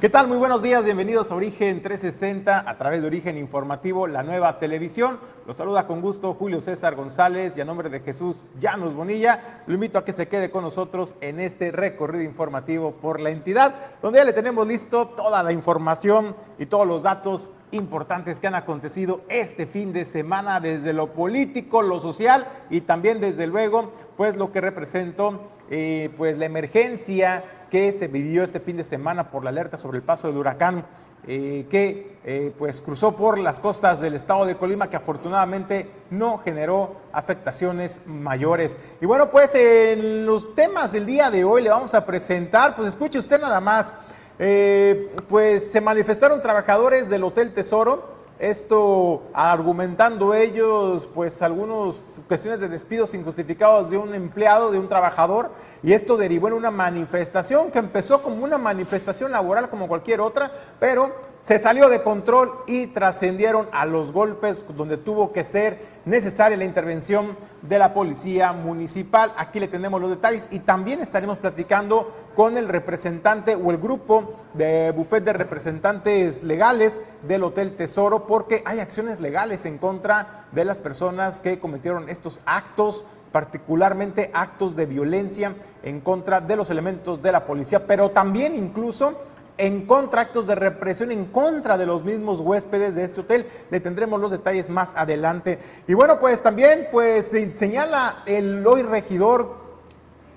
[0.00, 0.28] ¿Qué tal?
[0.28, 5.18] Muy buenos días, bienvenidos a Origen 360 a través de Origen Informativo, la nueva televisión.
[5.44, 9.74] Los saluda con gusto Julio César González y a nombre de Jesús Llanos Bonilla, lo
[9.74, 14.20] invito a que se quede con nosotros en este recorrido informativo por la entidad, donde
[14.20, 19.22] ya le tenemos listo toda la información y todos los datos importantes que han acontecido
[19.28, 24.52] este fin de semana desde lo político, lo social y también desde luego pues lo
[24.52, 29.50] que representó eh, pues la emergencia que se vivió este fin de semana por la
[29.50, 30.84] alerta sobre el paso del huracán
[31.26, 36.38] eh, que eh, pues cruzó por las costas del estado de Colima, que afortunadamente no
[36.38, 38.78] generó afectaciones mayores.
[39.00, 42.88] Y bueno, pues en los temas del día de hoy le vamos a presentar, pues
[42.88, 43.92] escuche usted nada más,
[44.38, 52.68] eh, pues se manifestaron trabajadores del Hotel Tesoro, esto argumentando ellos, pues, algunas cuestiones de
[52.68, 55.50] despidos injustificados de un empleado, de un trabajador,
[55.82, 60.50] y esto derivó en una manifestación que empezó como una manifestación laboral como cualquier otra,
[60.80, 66.58] pero se salió de control y trascendieron a los golpes donde tuvo que ser necesaria
[66.58, 69.32] la intervención de la policía municipal.
[69.36, 74.34] Aquí le tenemos los detalles y también estaremos platicando con el representante o el grupo
[74.52, 80.66] de bufet de representantes legales del Hotel Tesoro porque hay acciones legales en contra de
[80.66, 87.22] las personas que cometieron estos actos particularmente actos de violencia en contra de los elementos
[87.22, 89.18] de la policía, pero también incluso
[89.58, 93.46] en contra, actos de represión en contra de los mismos huéspedes de este hotel.
[93.70, 95.58] Le tendremos los detalles más adelante.
[95.86, 99.56] Y bueno, pues también pues señala el hoy regidor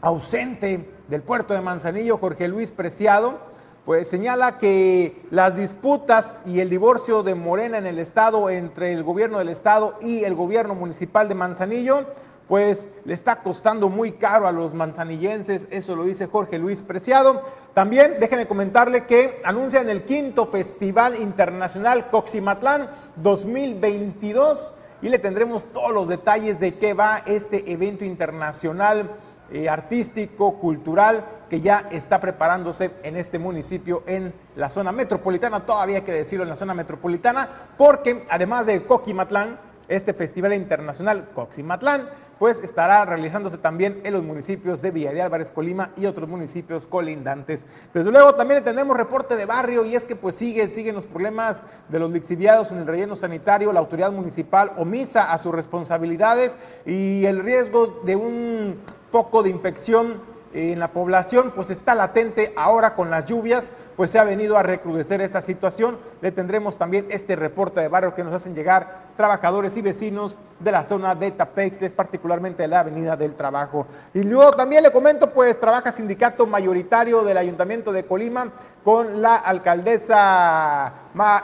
[0.02, 3.40] ausente del puerto de Manzanillo, Jorge Luis Preciado,
[3.86, 9.04] pues señala que las disputas y el divorcio de Morena en el estado entre el
[9.04, 12.06] gobierno del estado y el gobierno municipal de Manzanillo
[12.52, 17.42] pues le está costando muy caro a los manzanillenses, eso lo dice Jorge Luis Preciado.
[17.74, 25.94] También déjeme comentarle que anuncian el quinto Festival Internacional Coximatlán 2022 y le tendremos todos
[25.94, 29.12] los detalles de qué va este evento internacional
[29.54, 36.00] eh, artístico, cultural, que ya está preparándose en este municipio, en la zona metropolitana, todavía
[36.00, 37.48] hay que decirlo en la zona metropolitana,
[37.78, 39.58] porque además de Coquimatlán,
[39.88, 42.10] este Festival Internacional Coximatlán
[42.42, 46.88] pues estará realizándose también en los municipios de Villa de Álvarez, Colima y otros municipios
[46.88, 47.68] colindantes.
[47.94, 51.62] Desde luego también tenemos reporte de barrio y es que pues siguen, siguen los problemas
[51.90, 57.26] de los lixiviados en el relleno sanitario, la autoridad municipal omisa a sus responsabilidades y
[57.26, 58.80] el riesgo de un
[59.12, 64.20] foco de infección en la población pues está latente ahora con las lluvias, pues se
[64.20, 65.98] ha venido a recrudecer esta situación.
[66.22, 70.72] Le tendremos también este reporte de barrio que nos hacen llegar trabajadores y vecinos de
[70.72, 73.86] la zona de Tapexles, particularmente de la Avenida del Trabajo.
[74.14, 78.52] Y luego también le comento, pues trabaja sindicato mayoritario del Ayuntamiento de Colima
[78.84, 80.94] con la alcaldesa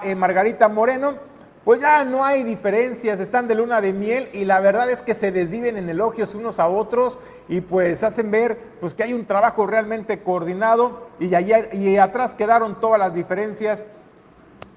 [0.04, 1.38] eh, Margarita Moreno
[1.68, 5.14] pues ya no hay diferencias, están de luna de miel y la verdad es que
[5.14, 7.20] se desviven en elogios unos a otros
[7.50, 12.80] y pues hacen ver pues que hay un trabajo realmente coordinado y, y atrás quedaron
[12.80, 13.86] todas las diferencias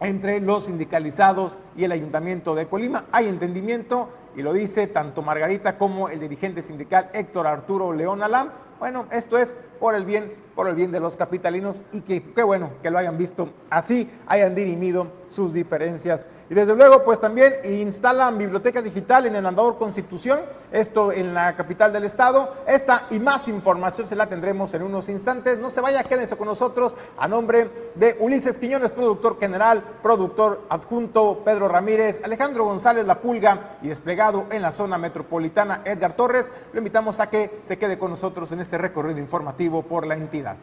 [0.00, 3.04] entre los sindicalizados y el ayuntamiento de Colima.
[3.12, 8.50] Hay entendimiento y lo dice tanto Margarita como el dirigente sindical Héctor Arturo León Alam.
[8.80, 12.42] Bueno, esto es por el bien por el bien de los capitalinos y que qué
[12.42, 16.26] bueno que lo hayan visto así, hayan dirimido sus diferencias.
[16.50, 20.41] Y desde luego, pues también instalan biblioteca digital en el Andador Constitución,
[20.72, 22.56] esto en la capital del estado.
[22.66, 25.58] Esta y más información se la tendremos en unos instantes.
[25.58, 31.42] No se vaya, quédense con nosotros a nombre de Ulises Quiñones, productor general, productor adjunto
[31.44, 36.50] Pedro Ramírez, Alejandro González La Pulga y desplegado en la zona metropolitana Edgar Torres.
[36.72, 40.57] Lo invitamos a que se quede con nosotros en este recorrido informativo por la entidad.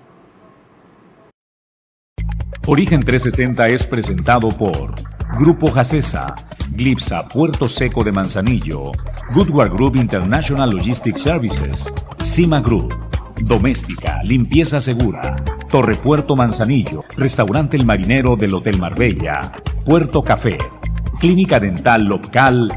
[2.66, 4.94] Origen 360 es presentado por
[5.40, 6.36] Grupo Jacesa,
[6.72, 8.92] Glipsa Puerto Seco de Manzanillo,
[9.34, 12.94] Goodward Group International Logistics Services, Cima Group,
[13.42, 15.36] Doméstica, Limpieza Segura,
[15.70, 19.54] Torre Puerto Manzanillo, Restaurante El Marinero del Hotel Marbella,
[19.86, 20.58] Puerto Café,
[21.20, 22.70] Clínica Dental Local,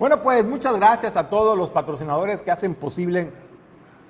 [0.00, 3.30] Bueno, pues muchas gracias a todos los patrocinadores que hacen posible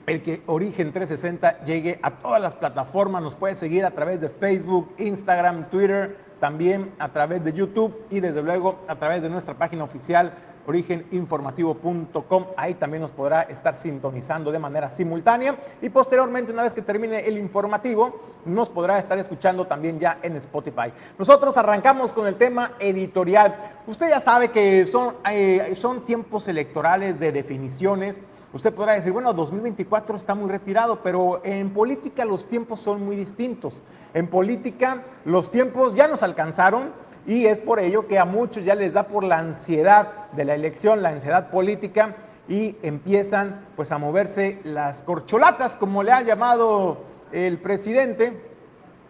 [0.07, 3.21] el que Origen 360 llegue a todas las plataformas.
[3.25, 8.21] Nos puede seguir a través de Facebook, Instagram, Twitter, también a través de YouTube y
[8.21, 10.33] desde luego a través de nuestra página oficial
[10.67, 12.47] origeninformativo.com.
[12.57, 17.27] Ahí también nos podrá estar sintonizando de manera simultánea y posteriormente, una vez que termine
[17.27, 20.93] el informativo, nos podrá estar escuchando también ya en Spotify.
[21.19, 23.57] Nosotros arrancamos con el tema editorial.
[23.87, 28.21] Usted ya sabe que son, eh, son tiempos electorales de definiciones.
[28.53, 33.15] Usted podrá decir, bueno, 2024 está muy retirado, pero en política los tiempos son muy
[33.15, 33.83] distintos.
[34.13, 36.93] En política los tiempos ya nos alcanzaron
[37.27, 40.55] y es por ello que a muchos ya les da por la ansiedad de la
[40.55, 42.17] elección, la ansiedad política
[42.49, 46.99] y empiezan pues a moverse las corcholatas, como le ha llamado
[47.33, 48.51] el presidente,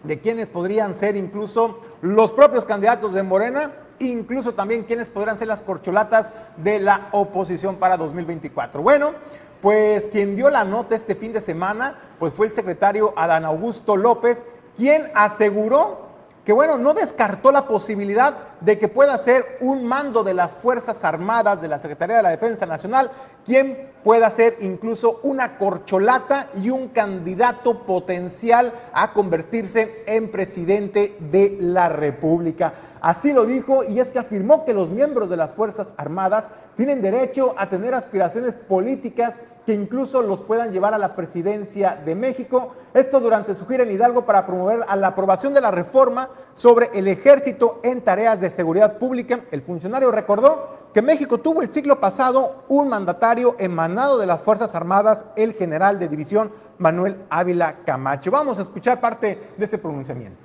[0.03, 5.49] de quienes podrían ser incluso los propios candidatos de Morena, incluso también quienes podrán ser
[5.49, 8.83] las corcholatas de la oposición para 2024.
[8.83, 9.12] Bueno,
[9.61, 13.97] pues quien dio la nota este fin de semana, pues fue el secretario Adán Augusto
[13.97, 14.47] López,
[14.77, 16.10] quien aseguró
[16.50, 21.05] que bueno, no descartó la posibilidad de que pueda ser un mando de las Fuerzas
[21.05, 23.12] Armadas de la Secretaría de la Defensa Nacional
[23.44, 31.56] quien pueda ser incluso una corcholata y un candidato potencial a convertirse en presidente de
[31.61, 32.75] la República.
[33.00, 37.00] Así lo dijo y es que afirmó que los miembros de las Fuerzas Armadas tienen
[37.00, 39.35] derecho a tener aspiraciones políticas
[39.71, 42.75] que incluso los puedan llevar a la presidencia de México.
[42.93, 46.91] Esto durante su gira en Hidalgo para promover a la aprobación de la reforma sobre
[46.93, 49.45] el ejército en tareas de seguridad pública.
[49.53, 54.75] El funcionario recordó que México tuvo el siglo pasado un mandatario emanado de las Fuerzas
[54.75, 58.33] Armadas, el general de división Manuel Ávila Camacho.
[58.33, 60.43] Vamos a escuchar parte de ese pronunciamiento.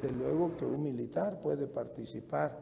[0.00, 2.56] Desde luego que un militar puede participar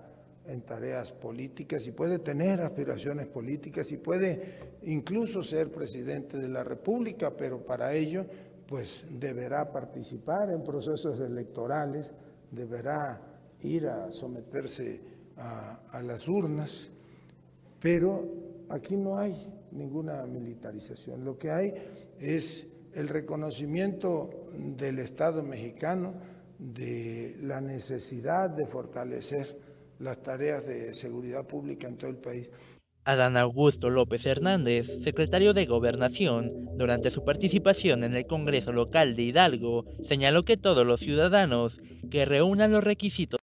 [0.46, 6.62] en tareas políticas y puede tener aspiraciones políticas y puede incluso ser presidente de la
[6.62, 8.26] República, pero para ello
[8.66, 12.14] pues deberá participar en procesos electorales,
[12.50, 13.20] deberá
[13.62, 15.00] ir a someterse
[15.36, 16.88] a, las urnas,
[17.80, 18.24] pero
[18.68, 19.34] aquí no hay
[19.72, 21.24] ninguna militarización.
[21.24, 21.74] Lo que hay
[22.20, 26.14] es el reconocimiento del Estado mexicano
[26.58, 29.63] de la necesidad de fortalecer
[29.98, 32.50] las tareas de seguridad pública en todo el país.
[33.04, 39.22] Adán Augusto López Hernández, secretario de Gobernación, durante su participación en el Congreso local de
[39.22, 41.80] Hidalgo, señaló que todos los ciudadanos
[42.10, 43.40] que reúnan los requisitos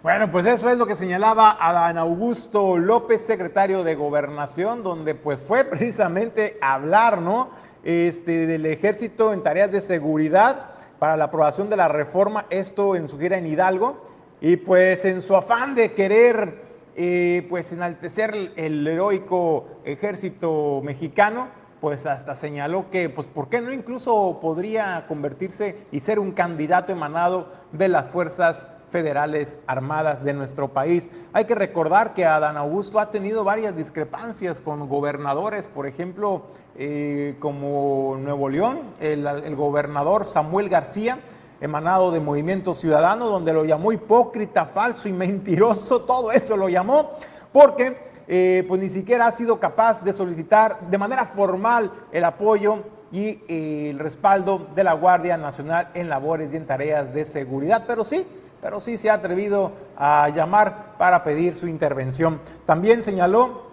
[0.00, 5.42] bueno, pues eso es lo que señalaba Adán Augusto López, secretario de Gobernación, donde pues
[5.42, 7.50] fue precisamente hablar, ¿no?
[7.82, 10.70] Este, del ejército en tareas de seguridad
[11.00, 14.06] para la aprobación de la reforma, esto en su gira en Hidalgo,
[14.40, 16.62] y pues en su afán de querer
[16.96, 21.48] eh, pues enaltecer el heroico ejército mexicano,
[21.80, 26.92] pues hasta señaló que, pues, ¿por qué no incluso podría convertirse y ser un candidato
[26.92, 31.08] emanado de las fuerzas federales armadas de nuestro país.
[31.32, 36.46] Hay que recordar que Adán Augusto ha tenido varias discrepancias con gobernadores, por ejemplo,
[36.76, 41.18] eh, como Nuevo León, el gobernador Samuel García,
[41.60, 47.10] emanado de Movimiento Ciudadano, donde lo llamó hipócrita, falso y mentiroso, todo eso lo llamó,
[47.52, 52.84] porque eh, pues ni siquiera ha sido capaz de solicitar de manera formal el apoyo
[53.10, 57.84] y eh, el respaldo de la Guardia Nacional en labores y en tareas de seguridad,
[57.86, 58.26] pero sí,
[58.60, 62.40] pero sí se ha atrevido a llamar para pedir su intervención.
[62.66, 63.67] También señaló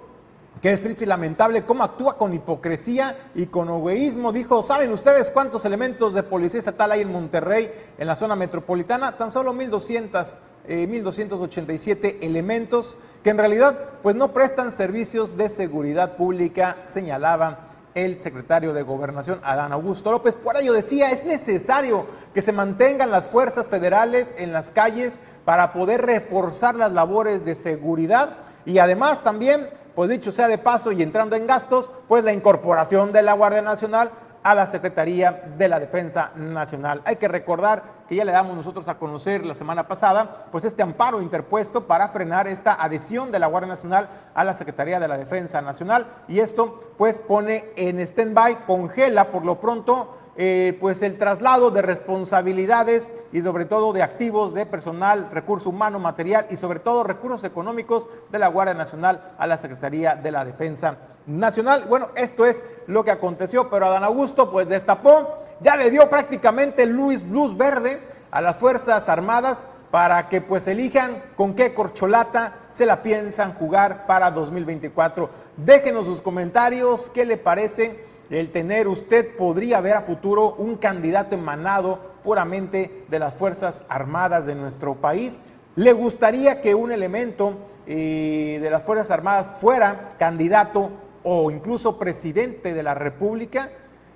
[0.61, 4.31] que es triste y lamentable cómo actúa con hipocresía y con egoísmo.
[4.31, 9.17] Dijo, ¿saben ustedes cuántos elementos de policía estatal hay en Monterrey, en la zona metropolitana?
[9.17, 10.35] Tan solo 1.200,
[10.67, 18.19] 1.287 eh, elementos que en realidad pues no prestan servicios de seguridad pública, señalaba el
[18.19, 20.35] secretario de Gobernación, Adán Augusto López.
[20.35, 25.71] Por ello decía, es necesario que se mantengan las fuerzas federales en las calles para
[25.71, 31.01] poder reforzar las labores de seguridad y además también pues dicho sea de paso y
[31.01, 34.11] entrando en gastos, pues la incorporación de la Guardia Nacional
[34.43, 37.01] a la Secretaría de la Defensa Nacional.
[37.05, 40.83] Hay que recordar que ya le damos nosotros a conocer la semana pasada, pues este
[40.83, 45.17] amparo interpuesto para frenar esta adhesión de la Guardia Nacional a la Secretaría de la
[45.17, 51.17] Defensa Nacional y esto pues pone en stand-by, congela por lo pronto eh, pues el
[51.17, 56.79] traslado de responsabilidades y sobre todo de activos de personal, recurso humano, material y sobre
[56.79, 61.85] todo recursos económicos de la Guardia Nacional a la Secretaría de la Defensa Nacional.
[61.87, 66.85] Bueno, esto es lo que aconteció, pero Adán Augusto pues destapó, ya le dio prácticamente
[66.85, 72.85] luz, luz verde a las Fuerzas Armadas para que pues elijan con qué corcholata se
[72.85, 75.29] la piensan jugar para 2024.
[75.55, 81.35] Déjenos sus comentarios, qué le parece el tener usted, podría ver a futuro un candidato
[81.35, 85.39] emanado puramente de las Fuerzas Armadas de nuestro país.
[85.75, 87.53] ¿Le gustaría que un elemento
[87.85, 90.89] eh, de las Fuerzas Armadas fuera candidato
[91.23, 93.69] o incluso presidente de la República?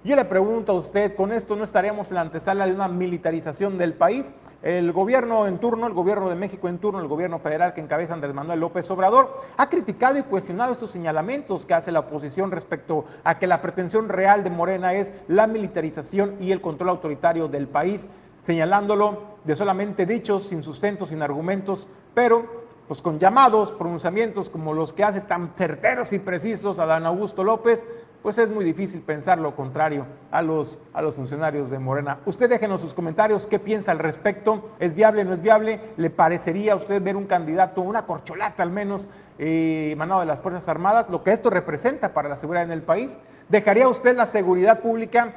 [0.04, 3.78] Yo le pregunto a usted, ¿con esto no estaríamos en la antesala de una militarización
[3.78, 4.32] del país?
[4.62, 8.14] El gobierno en turno, el gobierno de México en turno, el gobierno federal que encabeza
[8.14, 13.06] Andrés Manuel López Obrador, ha criticado y cuestionado estos señalamientos que hace la oposición respecto
[13.24, 17.70] a que la pretensión real de Morena es la militarización y el control autoritario del
[17.70, 18.10] país,
[18.44, 24.92] señalándolo de solamente dichos, sin sustento, sin argumentos, pero pues con llamados, pronunciamientos como los
[24.92, 27.86] que hace tan certeros y precisos a Dan Augusto López,
[28.22, 32.20] pues es muy difícil pensar lo contrario a los, a los funcionarios de Morena.
[32.26, 35.80] Usted déjenos sus comentarios, qué piensa al respecto, ¿es viable, no es viable?
[35.98, 39.08] ¿Le parecería a usted ver un candidato, una corcholata al menos,
[39.38, 42.84] eh, emanado de las Fuerzas Armadas, lo que esto representa para la seguridad en el
[42.84, 43.18] país?
[43.48, 45.36] ¿Dejaría usted la seguridad pública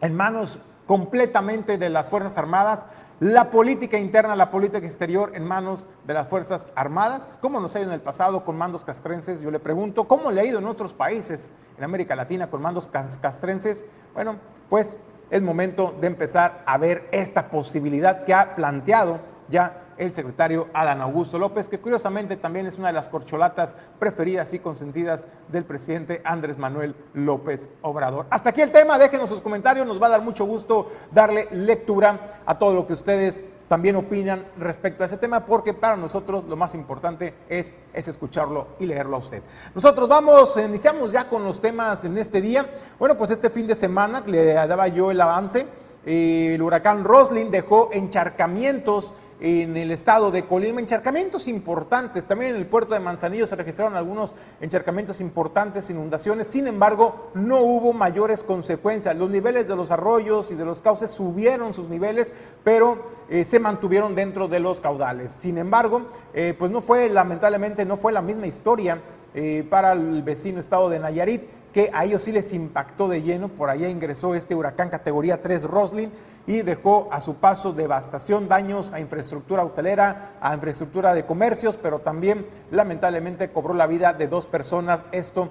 [0.00, 2.86] en manos completamente de las Fuerzas Armadas?
[3.20, 7.38] La política interna, la política exterior en manos de las Fuerzas Armadas.
[7.40, 9.40] ¿Cómo nos ha ido en el pasado con mandos castrenses?
[9.40, 12.88] Yo le pregunto, ¿cómo le ha ido en otros países en América Latina con mandos
[12.88, 13.86] castrenses?
[14.12, 14.36] Bueno,
[14.68, 14.98] pues
[15.30, 21.00] es momento de empezar a ver esta posibilidad que ha planteado ya el secretario Adán
[21.00, 26.20] Augusto López, que curiosamente también es una de las corcholatas preferidas y consentidas del presidente
[26.24, 28.26] Andrés Manuel López Obrador.
[28.30, 32.40] Hasta aquí el tema, déjenos sus comentarios, nos va a dar mucho gusto darle lectura
[32.44, 36.56] a todo lo que ustedes también opinan respecto a ese tema, porque para nosotros lo
[36.56, 39.42] más importante es, es escucharlo y leerlo a usted.
[39.74, 42.66] Nosotros vamos, iniciamos ya con los temas en este día.
[42.98, 45.66] Bueno, pues este fin de semana le daba yo el avance.
[46.04, 52.26] El huracán Roslin dejó encharcamientos en el estado de Colima, encharcamientos importantes.
[52.26, 56.46] También en el puerto de Manzanillo se registraron algunos encharcamientos importantes, inundaciones.
[56.46, 59.16] Sin embargo, no hubo mayores consecuencias.
[59.16, 62.32] Los niveles de los arroyos y de los cauces subieron sus niveles,
[62.64, 65.32] pero eh, se mantuvieron dentro de los caudales.
[65.32, 69.00] Sin embargo, eh, pues no fue, lamentablemente, no fue la misma historia
[69.34, 71.42] eh, para el vecino estado de Nayarit,
[71.76, 73.48] que a ellos sí les impactó de lleno.
[73.48, 76.10] Por allá ingresó este huracán categoría 3 Roslin
[76.46, 81.98] y dejó a su paso devastación, daños a infraestructura hotelera, a infraestructura de comercios, pero
[81.98, 85.02] también lamentablemente cobró la vida de dos personas.
[85.12, 85.50] Esto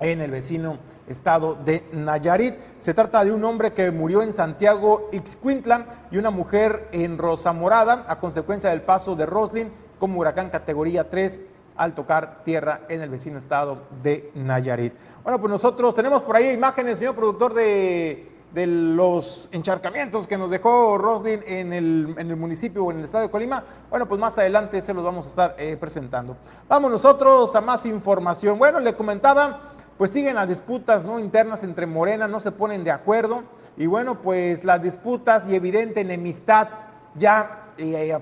[0.00, 0.76] en el vecino
[1.08, 2.56] estado de Nayarit.
[2.78, 7.54] Se trata de un hombre que murió en Santiago Ixcuintla y una mujer en Rosa
[7.54, 11.40] Morada a consecuencia del paso de Roslin como huracán categoría 3
[11.80, 14.92] al tocar tierra en el vecino estado de Nayarit.
[15.22, 20.96] Bueno, pues nosotros tenemos por ahí imágenes, señor productor de los encharcamientos que nos dejó
[20.96, 24.38] Roslin en el, en el, municipio o en el estado de Colima, bueno, pues más
[24.38, 26.36] adelante se los vamos a estar eh, presentando.
[26.68, 28.58] Vamos nosotros a más información.
[28.58, 29.60] Bueno, le comentaba,
[29.98, 31.20] pues siguen las disputas ¿no?
[31.20, 33.44] internas entre Morena, no se ponen de acuerdo,
[33.76, 36.68] y bueno, pues las disputas y evidente enemistad
[37.14, 38.18] ya eh,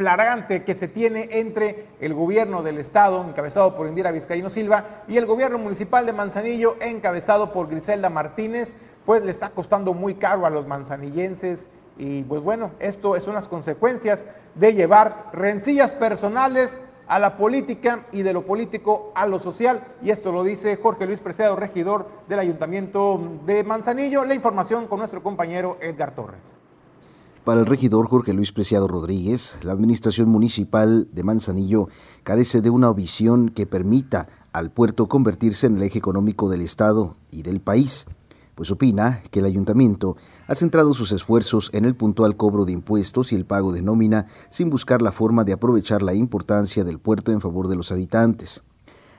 [0.00, 5.18] flagrante que se tiene entre el gobierno del estado, encabezado por Indira Vizcaíno Silva, y
[5.18, 10.46] el gobierno municipal de Manzanillo, encabezado por Griselda Martínez, pues le está costando muy caro
[10.46, 17.18] a los manzanillenses y pues bueno, esto es unas consecuencias de llevar rencillas personales a
[17.18, 19.84] la política y de lo político a lo social.
[20.00, 24.24] Y esto lo dice Jorge Luis Preciado, regidor del Ayuntamiento de Manzanillo.
[24.24, 26.58] La información con nuestro compañero Edgar Torres.
[27.44, 31.88] Para el regidor Jorge Luis Preciado Rodríguez, la administración municipal de Manzanillo
[32.22, 37.16] carece de una visión que permita al puerto convertirse en el eje económico del Estado
[37.30, 38.06] y del país
[38.60, 43.32] pues opina que el ayuntamiento ha centrado sus esfuerzos en el puntual cobro de impuestos
[43.32, 47.32] y el pago de nómina sin buscar la forma de aprovechar la importancia del puerto
[47.32, 48.62] en favor de los habitantes.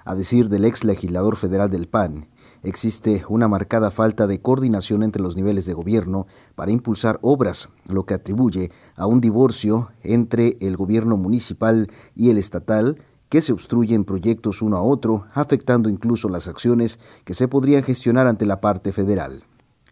[0.05, 2.27] A decir del ex legislador federal del PAN,
[2.63, 8.05] existe una marcada falta de coordinación entre los niveles de gobierno para impulsar obras, lo
[8.05, 12.97] que atribuye a un divorcio entre el gobierno municipal y el estatal
[13.31, 18.27] que se obstruyen proyectos uno a otro, afectando incluso las acciones que se podrían gestionar
[18.27, 19.43] ante la parte federal.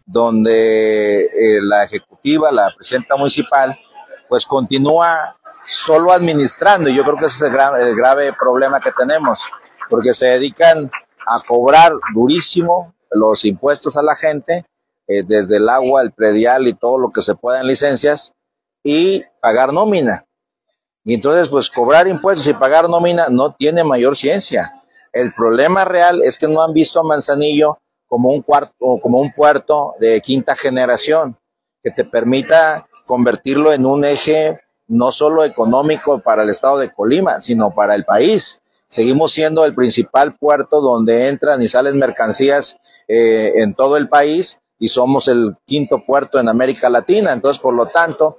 [0.04, 3.78] Donde eh, la ejecutiva, la presidenta municipal,
[4.28, 9.48] pues continúa solo administrando, y yo creo que ese es el, grave problema que tenemos,
[9.88, 10.90] porque se dedican
[11.26, 14.64] a cobrar durísimo los impuestos a la gente,
[15.06, 18.32] eh, desde el agua, el predial y todo lo que se pueda en licencias,
[18.82, 20.24] y pagar nómina.
[21.04, 24.82] Y entonces, pues cobrar impuestos y pagar nómina no tiene mayor ciencia.
[25.12, 29.32] El problema real es que no han visto a Manzanillo como un cuarto, como un
[29.32, 31.36] puerto de quinta generación
[31.82, 37.40] que te permita convertirlo en un eje no solo económico para el estado de Colima,
[37.40, 38.60] sino para el país.
[38.90, 44.58] Seguimos siendo el principal puerto donde entran y salen mercancías eh, en todo el país
[44.80, 47.32] y somos el quinto puerto en América Latina.
[47.32, 48.38] Entonces, por lo tanto,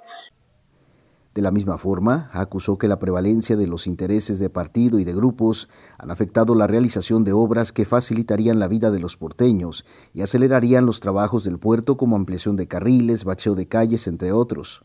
[1.34, 5.13] de la misma forma, acusó que la prevalencia de los intereses de partido y de
[5.13, 10.22] grupos han afectado la realización de obras que facilitarían la vida de los porteños y
[10.22, 14.84] acelerarían los trabajos del puerto como ampliación de carriles, bacheo de calles, entre otros.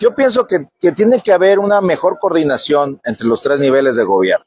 [0.00, 4.46] Yo pienso que, tiene que haber una mejor coordinación entre los tres niveles de gobierno.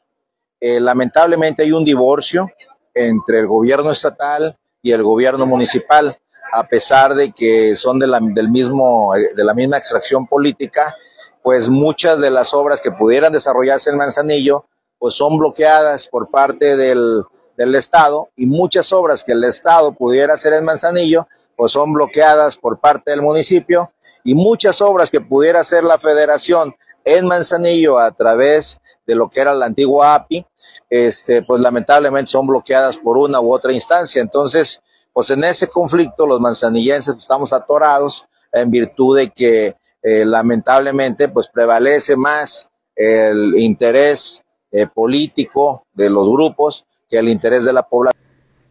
[0.60, 2.48] Eh, lamentablemente hay un divorcio
[2.94, 6.18] entre el gobierno estatal y el gobierno municipal,
[6.52, 10.96] a pesar de que son de la, del mismo, de la misma extracción política,
[11.44, 14.66] pues muchas de las obras que pudieran desarrollarse en Manzanillo,
[14.98, 17.24] pues son bloqueadas por parte del,
[17.58, 22.58] del Estado y muchas obras que el Estado pudiera hacer en Manzanillo, pues son bloqueadas
[22.58, 23.92] por parte del municipio
[24.24, 29.40] y muchas obras que pudiera hacer la federación en Manzanillo a través de lo que
[29.40, 30.46] era la antigua API,
[30.90, 34.22] este, pues lamentablemente son bloqueadas por una u otra instancia.
[34.22, 34.82] Entonces,
[35.14, 41.50] pues en ese conflicto los manzanillenses estamos atorados en virtud de que eh, lamentablemente pues
[41.50, 48.27] prevalece más el interés eh, político de los grupos que el interés de la población.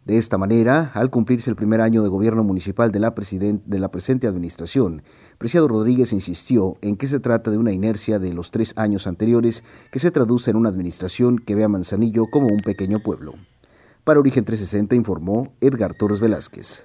[0.06, 3.90] De esta manera, al cumplirse el primer año de gobierno municipal de la, de la
[3.90, 5.02] presente administración,
[5.36, 9.64] Preciado Rodríguez insistió en que se trata de una inercia de los tres años anteriores
[9.90, 13.34] que se traduce en una administración que ve a Manzanillo como un pequeño pueblo.
[14.04, 16.84] Para Origen 360 informó Edgar Torres Velázquez.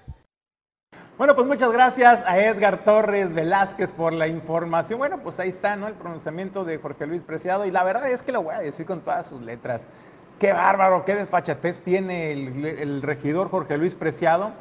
[1.19, 4.97] Bueno, pues muchas gracias a Edgar Torres Velázquez por la información.
[4.97, 5.87] Bueno, pues ahí está, ¿no?
[5.87, 7.67] El pronunciamiento de Jorge Luis Preciado.
[7.67, 9.87] Y la verdad es que lo voy a decir con todas sus letras.
[10.41, 14.53] Qué bárbaro, qué desfachatez tiene el, regidor Jorge Luis Preciado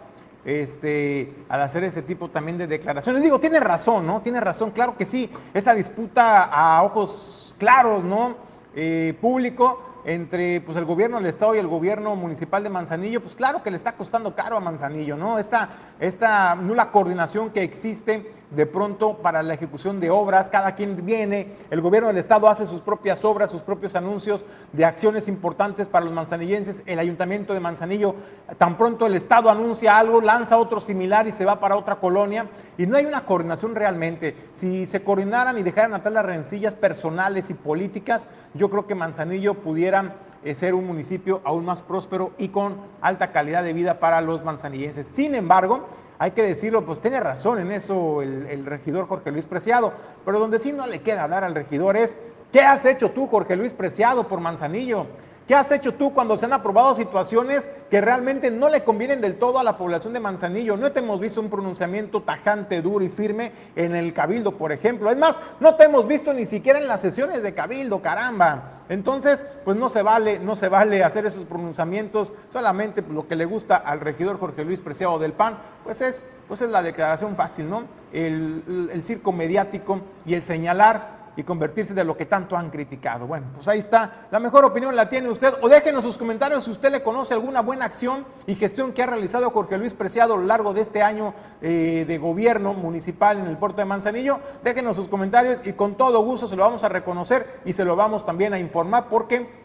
[0.44, 3.22] este, al hacer ese tipo también de declaraciones.
[3.22, 4.20] Digo, tiene razón, ¿no?
[4.20, 5.30] Tiene razón, claro que sí.
[5.54, 8.37] Esta disputa a ojos claros, ¿no?
[8.75, 13.34] Eh, público entre pues, el gobierno del Estado y el gobierno municipal de Manzanillo, pues
[13.34, 15.38] claro que le está costando caro a Manzanillo, ¿no?
[15.38, 21.04] Esta, esta nula coordinación que existe de pronto para la ejecución de obras, cada quien
[21.04, 25.89] viene, el gobierno del Estado hace sus propias obras, sus propios anuncios de acciones importantes
[25.89, 28.15] para los manzanillenses, el ayuntamiento de Manzanillo,
[28.58, 32.49] tan pronto el Estado anuncia algo, lanza otro similar y se va para otra colonia,
[32.76, 34.36] y no hay una coordinación realmente.
[34.52, 39.54] Si se coordinaran y dejaran atrás las rencillas personales y políticas, yo creo que Manzanillo
[39.54, 44.20] pudiera eh, ser un municipio aún más próspero y con alta calidad de vida para
[44.20, 45.06] los manzanillenses.
[45.06, 45.86] Sin embargo,
[46.18, 49.92] hay que decirlo, pues tiene razón en eso el, regidor Jorge Luis Preciado,
[50.24, 52.16] pero donde sí no le queda hablar al regidor es,
[52.52, 55.06] ¿qué has hecho tú, Jorge Luis Preciado, por Manzanillo?
[55.50, 59.36] ¿Qué has hecho tú cuando se han aprobado situaciones que realmente no le convienen del
[59.36, 60.76] todo a la población de Manzanillo?
[60.76, 65.10] No te hemos visto un pronunciamiento tajante, duro y firme en el Cabildo, por ejemplo.
[65.10, 68.82] Es más, no te hemos visto ni siquiera en las sesiones de Cabildo, caramba.
[68.89, 72.32] Entonces, pues no se vale, no se vale hacer esos pronunciamientos.
[72.49, 76.63] Solamente lo que le gusta al regidor Jorge Luis Preciado del PAN, pues es, pues
[76.63, 77.82] es la declaración fácil, ¿no?
[78.13, 83.26] El, el circo mediático y el señalar y convertirse de lo que tanto han criticado.
[83.26, 84.26] Bueno, pues ahí está.
[84.30, 85.54] La mejor opinión la tiene usted.
[85.62, 89.06] O déjenos sus comentarios si usted le conoce alguna buena acción y gestión que ha
[89.06, 93.47] realizado Jorge Luis Preciado a lo largo de este año eh, de gobierno municipal en
[93.47, 94.40] el puerto de Manzanillo.
[94.62, 97.97] Déjenos sus comentarios y con todo gusto se lo vamos a reconocer y se lo
[97.97, 99.59] vamos también a informar porque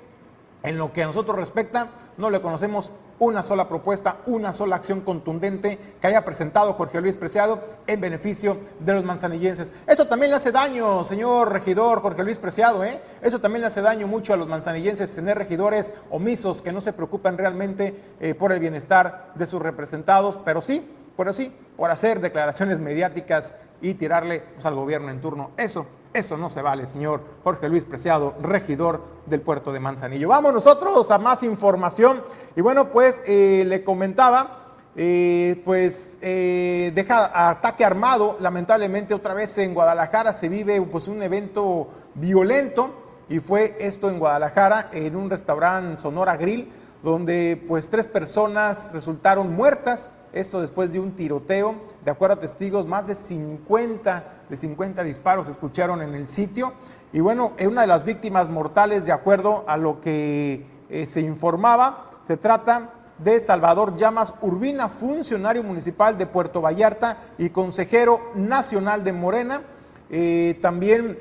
[0.66, 5.02] en lo que a nosotros respecta, no le conocemos una sola propuesta, una sola acción
[5.02, 9.72] contundente que haya presentado Jorge Luis Preciado en beneficio de los manzanillenses.
[9.88, 13.02] Eso también le hace daño, señor regidor Jorge Luis Preciado, ¿eh?
[13.22, 16.94] Eso también le hace daño mucho a los manzanillenses tener regidores omisos que no se
[16.94, 20.86] preocupan realmente eh, por el bienestar de sus representados, pero sí
[21.18, 25.52] pero sí, por hacer declaraciones mediáticas y tirarle pues, al gobierno en turno.
[25.58, 30.30] Eso, eso no se vale, señor Jorge Luis Preciado, regidor del puerto de Manzanillo.
[30.30, 32.24] Vamos nosotros a más información.
[32.56, 38.38] Y bueno, pues eh, le comentaba, eh, pues eh, deja ataque armado.
[38.40, 42.94] Lamentablemente otra vez en Guadalajara se vive pues, un evento violento.
[43.28, 46.72] Y fue esto en Guadalajara, en un restaurante Sonora Grill,
[47.04, 51.76] donde pues tres personas resultaron muertas esto después de un tiroteo.
[52.04, 56.74] De acuerdo a testigos, más de 50, de 50 disparos se escucharon en el sitio.
[57.14, 62.12] Y bueno, una de las víctimas mortales, de acuerdo a lo que eh, se informaba,
[62.28, 69.14] se trata de Salvador Llamas Urbina, funcionario municipal de Puerto Vallarta y consejero nacional de
[69.14, 69.62] Morena.
[70.10, 71.18] Eh, también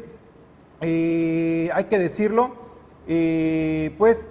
[0.81, 2.65] eh, hay que decirlo,
[3.97, 4.29] pues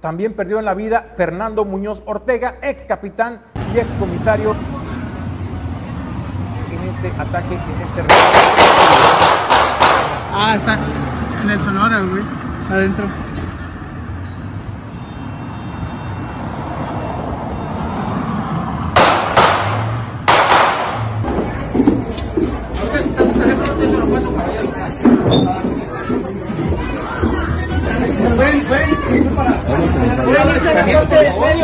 [0.00, 3.40] también perdió en la vida Fernando Muñoz Ortega, ex capitán
[3.74, 4.54] y ex comisario
[6.70, 8.02] en este ataque, en este
[10.32, 10.78] Ah, está
[11.42, 12.22] en el Sonora, güey,
[12.70, 13.27] adentro.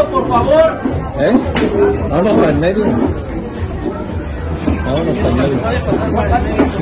[0.05, 0.81] Medio, por favor.
[1.19, 1.33] ¿Eh?
[2.11, 2.85] Vámonos para el medio.
[4.85, 6.75] Vámonos para el medio.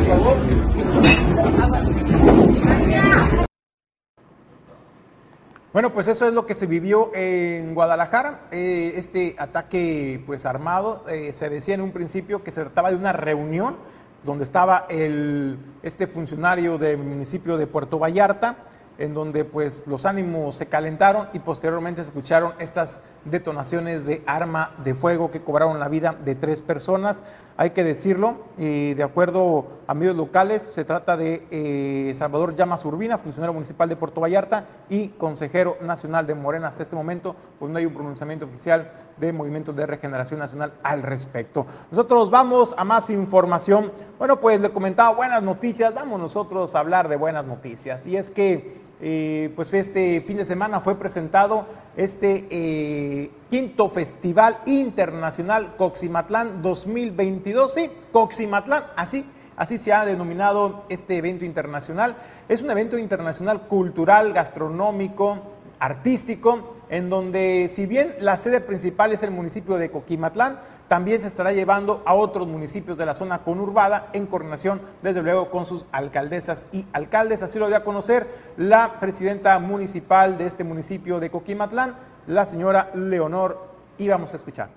[5.72, 8.42] Bueno, pues eso es lo que se vivió en Guadalajara.
[8.50, 12.96] Eh, este ataque pues armado, eh, se decía en un principio que se trataba de
[12.96, 13.76] una reunión
[14.22, 18.58] donde estaba el, este funcionario del municipio de Puerto Vallarta
[18.98, 24.74] en donde pues los ánimos se calentaron y posteriormente se escucharon estas detonaciones de arma
[24.84, 27.22] de fuego que cobraron la vida de tres personas.
[27.56, 32.84] Hay que decirlo, y de acuerdo a medios locales, se trata de eh, Salvador Llamas
[32.84, 36.68] Urbina, funcionario municipal de Puerto Vallarta y consejero nacional de Morena.
[36.68, 41.02] Hasta este momento, pues no hay un pronunciamiento oficial de Movimiento de Regeneración Nacional al
[41.02, 41.66] respecto.
[41.90, 43.92] Nosotros vamos a más información.
[44.18, 48.06] Bueno, pues le comentaba buenas noticias, vamos nosotros a hablar de buenas noticias.
[48.06, 54.58] Y es que eh, pues este fin de semana fue presentado este eh, quinto Festival
[54.64, 57.74] Internacional Coximatlán 2022.
[57.74, 62.14] Sí, Coximatlán, así, así se ha denominado este evento internacional.
[62.48, 65.38] Es un evento internacional cultural, gastronómico,
[65.80, 70.60] artístico, en donde si bien la sede principal es el municipio de Coquimatlán,
[70.92, 75.48] también se estará llevando a otros municipios de la zona conurbada en coordinación, desde luego,
[75.48, 77.42] con sus alcaldesas y alcaldes.
[77.42, 78.26] Así lo dio a conocer
[78.58, 81.94] la presidenta municipal de este municipio de Coquimatlán,
[82.26, 83.70] la señora Leonor.
[83.96, 84.68] Y vamos a escuchar.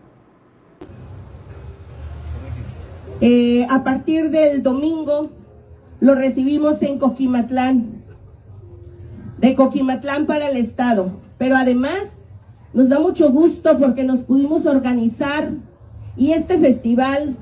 [3.19, 5.32] Eh, a partir del domingo
[5.99, 8.06] lo recibimos en Coquimatlán,
[9.38, 11.12] de Coquimatlán para el Estado.
[11.38, 12.04] Pero además
[12.73, 15.49] nos da mucho gusto porque nos pudimos organizar
[16.17, 17.36] y este festival,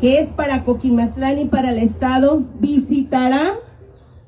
[0.00, 3.54] que es para Coquimatlán y para el Estado, visitará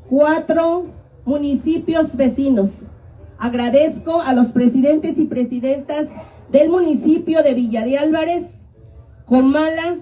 [0.09, 0.87] cuatro
[1.25, 2.71] municipios vecinos.
[3.39, 6.09] Agradezco a los presidentes y presidentas
[6.51, 8.47] del municipio de Villa de Álvarez,
[9.27, 9.97] Comala,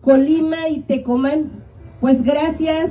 [0.00, 1.50] Colima y Tecomán,
[2.00, 2.90] pues gracias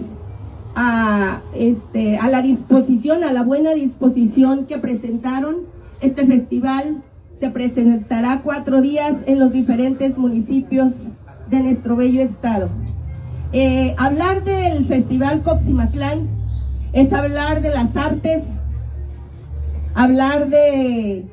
[0.75, 5.57] a, este, a la disposición, a la buena disposición que presentaron
[6.01, 7.03] este festival
[7.39, 10.93] se presentará cuatro días en los diferentes municipios
[11.49, 12.69] de nuestro bello estado.
[13.53, 16.27] Eh, hablar del Festival Coximatlán
[16.91, 18.43] es hablar de las artes,
[19.95, 21.25] hablar de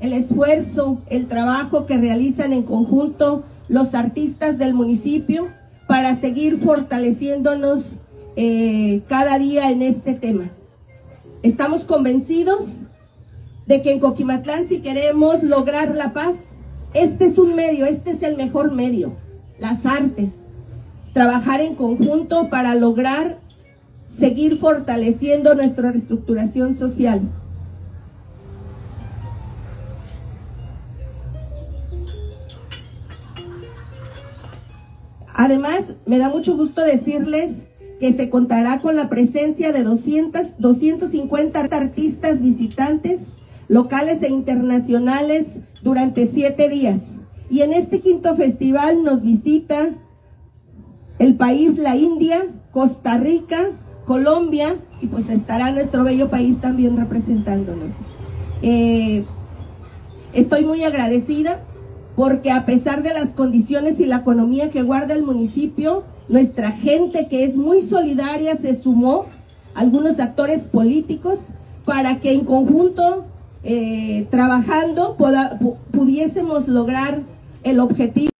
[0.00, 5.48] el esfuerzo, el trabajo que realizan en conjunto los artistas del municipio
[5.86, 7.84] para seguir fortaleciéndonos
[8.36, 10.50] eh, cada día en este tema.
[11.42, 12.64] Estamos convencidos
[13.66, 16.34] de que en Coquimatlán si queremos lograr la paz,
[16.94, 19.12] este es un medio, este es el mejor medio,
[19.58, 20.30] las artes,
[21.12, 23.38] trabajar en conjunto para lograr
[24.18, 27.22] seguir fortaleciendo nuestra reestructuración social.
[35.34, 37.52] Además, me da mucho gusto decirles
[37.98, 43.20] que se contará con la presencia de 200, 250 artistas visitantes
[43.72, 45.46] locales e internacionales
[45.82, 47.00] durante siete días.
[47.48, 49.88] Y en este quinto festival nos visita
[51.18, 53.70] el país, la India, Costa Rica,
[54.04, 57.92] Colombia, y pues estará nuestro bello país también representándonos.
[58.60, 59.24] Eh,
[60.34, 61.62] estoy muy agradecida
[62.14, 67.26] porque a pesar de las condiciones y la economía que guarda el municipio, nuestra gente
[67.28, 69.24] que es muy solidaria se sumó,
[69.74, 71.38] algunos actores políticos,
[71.86, 73.31] para que en conjunto
[73.64, 75.16] eh, trabajando
[75.92, 77.22] pudiésemos lograr
[77.62, 78.32] el objetivo.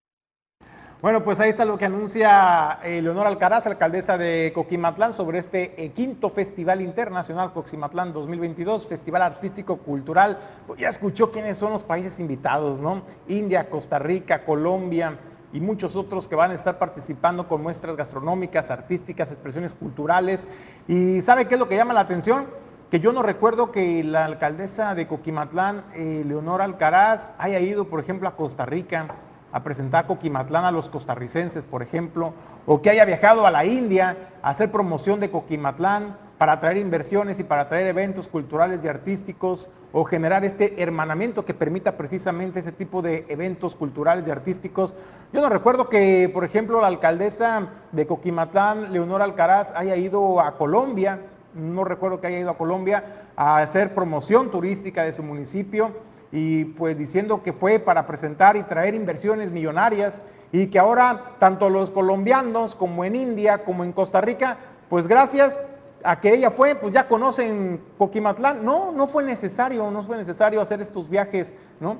[1.02, 5.84] Bueno, pues ahí está lo que anuncia eh, Leonor Alcaraz, alcaldesa de Coquimatlán, sobre este
[5.84, 10.38] eh, quinto Festival Internacional Coquimatlán 2022, Festival Artístico Cultural.
[10.64, 13.02] Pues ya escuchó quiénes son los países invitados, ¿no?
[13.26, 15.18] India, Costa Rica, Colombia
[15.52, 20.46] y muchos otros que van a estar participando con muestras gastronómicas, artísticas, expresiones culturales.
[20.86, 22.46] ¿Y sabe qué es lo que llama la atención?
[22.92, 28.00] Que yo no recuerdo que la alcaldesa de Coquimatlán, eh, Leonor Alcaraz, haya ido, por
[28.00, 29.06] ejemplo, a Costa Rica
[29.50, 32.34] a presentar Coquimatlán a los costarricenses, por ejemplo,
[32.66, 37.38] o que haya viajado a la India a hacer promoción de Coquimatlán para atraer inversiones
[37.38, 42.72] y para atraer eventos culturales y artísticos o generar este hermanamiento que permita precisamente ese
[42.72, 44.94] tipo de eventos culturales y artísticos.
[45.32, 50.58] Yo no recuerdo que, por ejemplo, la alcaldesa de Coquimatlán, Leonora Alcaraz, haya ido a
[50.58, 51.20] Colombia,
[51.54, 55.92] no recuerdo que haya ido a Colombia a hacer promoción turística de su municipio
[56.30, 61.68] y pues diciendo que fue para presentar y traer inversiones millonarias y que ahora tanto
[61.68, 65.58] los colombianos como en India como en Costa Rica, pues gracias
[66.04, 68.64] a que ella fue, pues ya conocen Coquimatlán.
[68.64, 71.98] No, no fue necesario, no fue necesario hacer estos viajes, ¿no?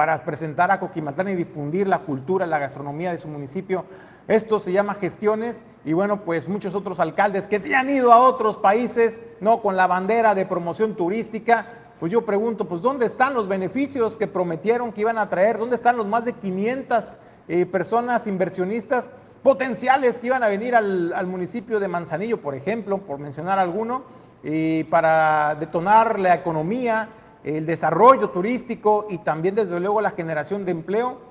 [0.00, 3.84] Para presentar a Coquimatlán y difundir la cultura, la gastronomía de su municipio.
[4.28, 8.20] Esto se llama gestiones y bueno, pues muchos otros alcaldes que se han ido a
[8.20, 9.60] otros países, ¿no?
[9.60, 11.66] Con la bandera de promoción turística,
[11.98, 15.58] pues yo pregunto, pues ¿dónde están los beneficios que prometieron que iban a traer?
[15.58, 19.10] ¿Dónde están los más de 500 eh, personas inversionistas
[19.42, 24.04] potenciales que iban a venir al, municipio de Manzanillo, por ejemplo, por mencionar alguno,
[24.42, 27.10] y para detonar la economía,
[27.44, 31.30] el desarrollo turístico y también desde luego la generación de empleo.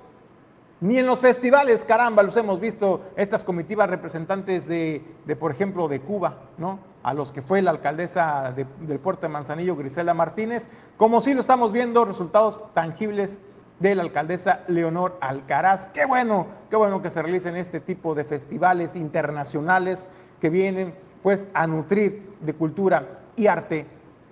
[0.81, 5.03] Ni en los festivales, caramba, los hemos visto, estas comitivas representantes de,
[5.37, 6.79] por ejemplo, de Cuba, ¿no?
[7.03, 11.41] A los que fue la alcaldesa del puerto de Manzanillo, Grisela Martínez, como si lo
[11.41, 13.41] estamos viendo, resultados tangibles
[13.79, 15.87] de la alcaldesa Leonor Alcaraz.
[15.87, 20.07] Qué bueno, qué bueno que se realicen este tipo de festivales internacionales
[20.39, 20.93] que vienen
[21.23, 23.85] pues a nutrir de cultura y arte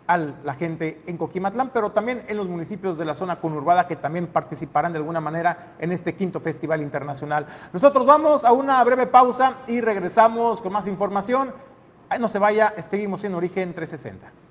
[0.07, 3.95] a la gente en Coquimatlán, pero también en los municipios de la zona conurbada que
[3.95, 7.45] también participarán de alguna manera en este quinto festival internacional.
[7.73, 11.53] Nosotros vamos a una breve pausa y regresamos con más información.
[12.19, 14.46] No se vaya, seguimos en Origen 360.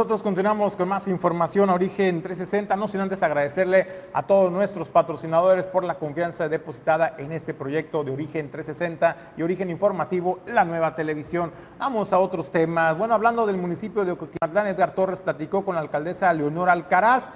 [0.00, 4.88] Nosotros continuamos con más información a Origen 360, no sin antes agradecerle a todos nuestros
[4.88, 10.64] patrocinadores por la confianza depositada en este proyecto de Origen 360 y Origen Informativo, la
[10.64, 11.52] nueva televisión.
[11.78, 12.96] Vamos a otros temas.
[12.96, 17.28] Bueno, hablando del municipio de Ocoquimatlán, Edgar Torres platicó con la alcaldesa Leonor Alcaraz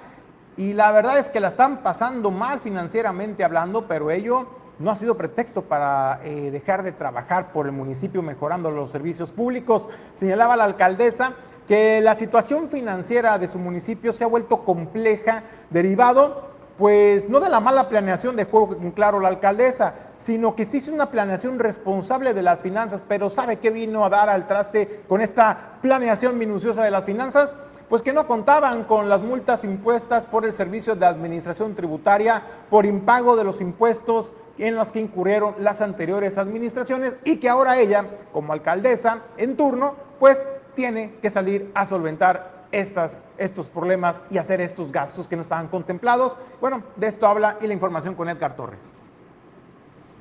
[0.57, 4.47] y la verdad es que la están pasando mal financieramente hablando, pero ello
[4.79, 9.31] no ha sido pretexto para eh, dejar de trabajar por el municipio mejorando los servicios
[9.31, 9.87] públicos.
[10.15, 11.33] Señalaba la alcaldesa
[11.67, 17.49] que la situación financiera de su municipio se ha vuelto compleja, derivado pues no de
[17.49, 21.59] la mala planeación de juego en claro la alcaldesa, sino que sí hizo una planeación
[21.59, 26.37] responsable de las finanzas, pero ¿sabe qué vino a dar al traste con esta planeación
[26.37, 27.53] minuciosa de las finanzas?
[27.87, 32.85] Pues que no contaban con las multas impuestas por el Servicio de Administración Tributaria por
[32.85, 38.05] impago de los impuestos en los que incurrieron las anteriores administraciones y que ahora ella,
[38.33, 40.45] como alcaldesa en turno, pues
[40.75, 45.67] tiene que salir a solventar estas, estos problemas y hacer estos gastos que no estaban
[45.69, 46.35] contemplados.
[46.59, 48.93] Bueno, de esto habla y la información con Edgar Torres.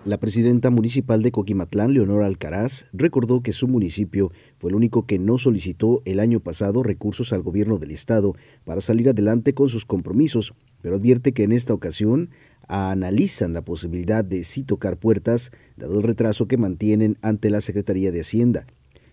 [0.05, 5.19] La presidenta municipal de Coquimatlán, Leonora Alcaraz, recordó que su municipio fue el único que
[5.19, 9.87] no solicitó el año pasado recursos al gobierno del estado para salir adelante con sus
[9.87, 12.29] compromisos, pero advierte que en esta ocasión
[12.69, 18.13] analizan la posibilidad de sí tocar puertas, dado el retraso que mantienen ante la Secretaría
[18.13, 18.67] de Hacienda.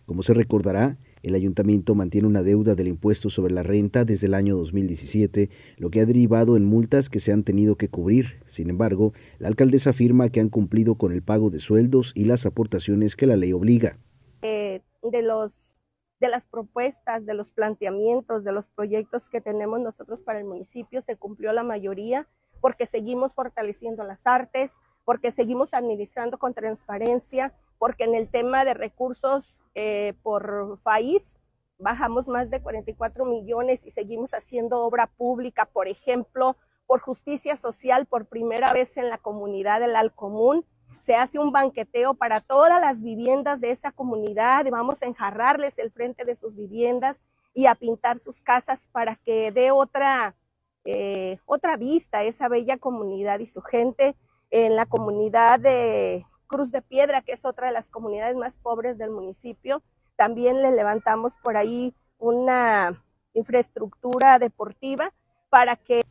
[0.06, 4.34] Como se recordará, El ayuntamiento mantiene una deuda del impuesto sobre la renta desde el
[4.34, 8.41] año 2017, lo que ha derivado en multas que se han tenido que cubrir.
[8.45, 12.45] Sin embargo, la alcaldesa afirma que han cumplido con el pago de sueldos y las
[12.45, 13.99] aportaciones que la ley obliga.
[14.41, 15.75] Eh, de, los,
[16.19, 21.01] de las propuestas, de los planteamientos, de los proyectos que tenemos nosotros para el municipio,
[21.01, 22.27] se cumplió la mayoría
[22.62, 28.73] porque seguimos fortaleciendo las artes, porque seguimos administrando con transparencia, porque en el tema de
[28.73, 31.37] recursos eh, por país
[31.77, 38.05] bajamos más de 44 millones y seguimos haciendo obra pública, por ejemplo, por justicia social
[38.05, 40.65] por primera vez en la comunidad del Alcomún.
[40.99, 45.91] Se hace un banqueteo para todas las viviendas de esa comunidad vamos a enjarrarles el
[45.91, 50.35] frente de sus viviendas y a pintar sus casas para que dé otra,
[50.85, 54.15] eh, otra vista a esa bella comunidad y su gente
[54.51, 58.97] en la comunidad de Cruz de Piedra, que es otra de las comunidades más pobres
[58.97, 59.81] del municipio.
[60.17, 63.01] También le levantamos por ahí una
[63.33, 65.13] infraestructura deportiva
[65.49, 66.03] para que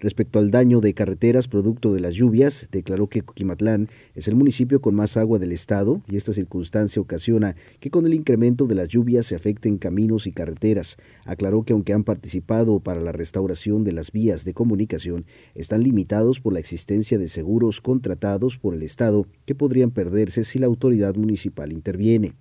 [0.00, 4.80] Respecto al daño de carreteras producto de las lluvias, declaró que Coquimatlán es el municipio
[4.80, 8.86] con más agua del estado y esta circunstancia ocasiona que con el incremento de las
[8.86, 10.98] lluvias se afecten caminos y carreteras.
[11.24, 16.38] Aclaró que aunque han participado para la restauración de las vías de comunicación, están limitados
[16.38, 21.16] por la existencia de seguros contratados por el estado que podrían perderse si la autoridad
[21.16, 22.36] municipal interviene.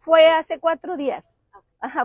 [0.00, 1.36] Fue hace cuatro días.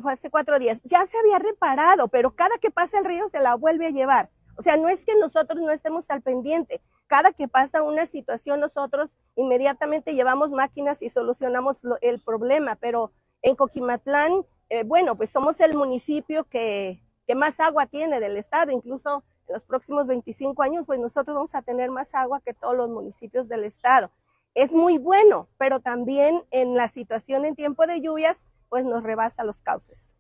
[0.02, 0.82] Fue hace cuatro días.
[0.84, 4.30] Ya se había reparado, pero cada que pasa el río se la vuelve a llevar.
[4.62, 6.82] O sea, no es que nosotros no estemos al pendiente.
[7.08, 12.76] Cada que pasa una situación, nosotros inmediatamente llevamos máquinas y solucionamos el problema.
[12.76, 18.38] Pero en Coquimatlán, eh, bueno, pues somos el municipio que, que más agua tiene del
[18.38, 18.70] estado.
[18.70, 22.76] Incluso en los próximos 25 años, pues nosotros vamos a tener más agua que todos
[22.76, 24.12] los municipios del estado.
[24.54, 29.44] Es muy bueno, pero también en la situación en tiempo de lluvias, pues nos rebasa
[29.44, 30.16] los cauces.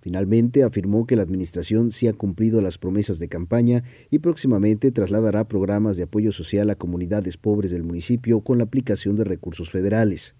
[0.00, 5.48] Finalmente afirmó que la administración sí ha cumplido las promesas de campaña y próximamente trasladará
[5.48, 10.36] programas de apoyo social a comunidades pobres del municipio con la aplicación de recursos federales.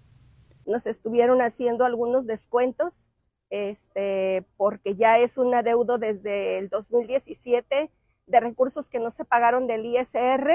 [0.65, 3.09] Nos estuvieron haciendo algunos descuentos
[3.49, 7.91] este, porque ya es un adeudo desde el 2017
[8.27, 10.51] de recursos que no se pagaron del ISR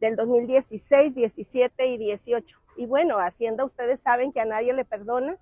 [0.00, 2.58] del 2016, 17 y 18.
[2.76, 5.38] Y bueno, Hacienda ustedes saben que a nadie le perdona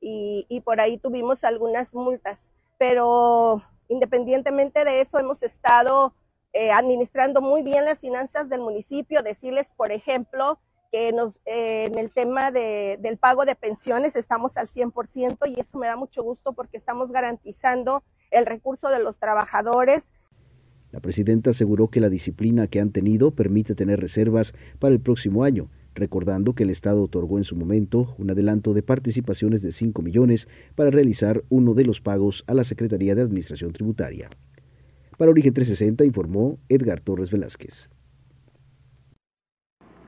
[0.00, 6.14] y, y por ahí tuvimos algunas multas pero independientemente de eso hemos estado
[6.54, 10.58] eh, administrando muy bien las finanzas del municipio, decirles, por ejemplo,
[10.90, 15.60] que nos, eh, en el tema de, del pago de pensiones estamos al 100% y
[15.60, 20.10] eso me da mucho gusto porque estamos garantizando el recurso de los trabajadores.
[20.90, 25.44] La presidenta aseguró que la disciplina que han tenido permite tener reservas para el próximo
[25.44, 25.68] año
[26.00, 30.48] recordando que el Estado otorgó en su momento un adelanto de participaciones de 5 millones
[30.74, 34.28] para realizar uno de los pagos a la Secretaría de Administración Tributaria.
[35.16, 37.90] Para Origen 360 informó Edgar Torres Velázquez.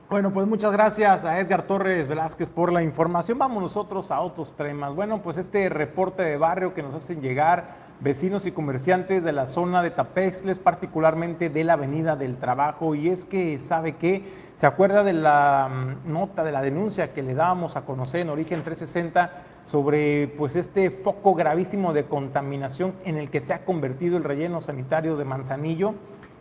[0.09, 3.39] Bueno, pues muchas gracias a Edgar Torres Velázquez por la información.
[3.39, 4.93] Vamos nosotros a otros temas.
[4.93, 9.47] Bueno, pues este reporte de barrio que nos hacen llegar vecinos y comerciantes de la
[9.47, 12.95] zona de Tapexles, particularmente de la Avenida del Trabajo.
[12.95, 14.23] Y es que, ¿sabe qué?
[14.57, 18.29] ¿Se acuerda de la mm, nota, de la denuncia que le dábamos a conocer en
[18.29, 19.31] Origen 360
[19.65, 24.59] sobre pues este foco gravísimo de contaminación en el que se ha convertido el relleno
[24.59, 25.95] sanitario de Manzanillo?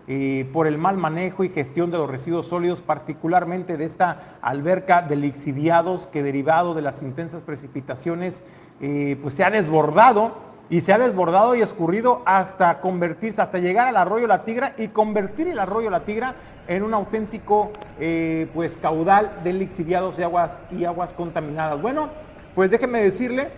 [0.09, 5.01] Eh, por el mal manejo y gestión de los residuos sólidos, particularmente de esta alberca
[5.01, 8.43] de lixiviados que derivado de las intensas precipitaciones,
[8.81, 13.89] eh, pues se ha desbordado y se ha desbordado y escurrido hasta convertirse, hasta llegar
[13.89, 16.35] al arroyo La Tigra y convertir el arroyo La Tigra
[16.67, 21.83] en un auténtico eh, pues caudal de lixiviados y aguas, y aguas contaminadas.
[21.83, 22.09] Bueno,
[22.55, 23.49] pues déjeme decirle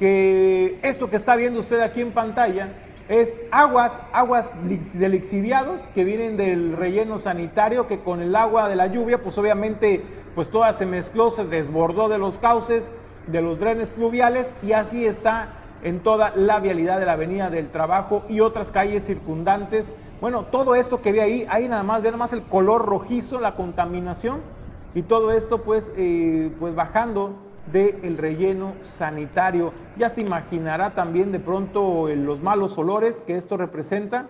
[0.00, 2.70] que esto que está viendo usted aquí en pantalla
[3.08, 4.52] es aguas, aguas
[4.94, 9.38] de lixiviados que vienen del relleno sanitario que con el agua de la lluvia pues
[9.38, 10.02] obviamente
[10.34, 12.90] pues toda se mezcló, se desbordó de los cauces,
[13.28, 17.70] de los drenes pluviales y así está en toda la vialidad de la Avenida del
[17.70, 19.94] Trabajo y otras calles circundantes.
[20.20, 23.38] Bueno, todo esto que ve ahí, ahí nada más, ve nada más el color rojizo,
[23.38, 24.40] la contaminación
[24.94, 27.36] y todo esto pues, eh, pues bajando
[27.70, 29.72] del relleno sanitario.
[29.96, 34.28] Ya se imaginará también de pronto los malos olores que esto representa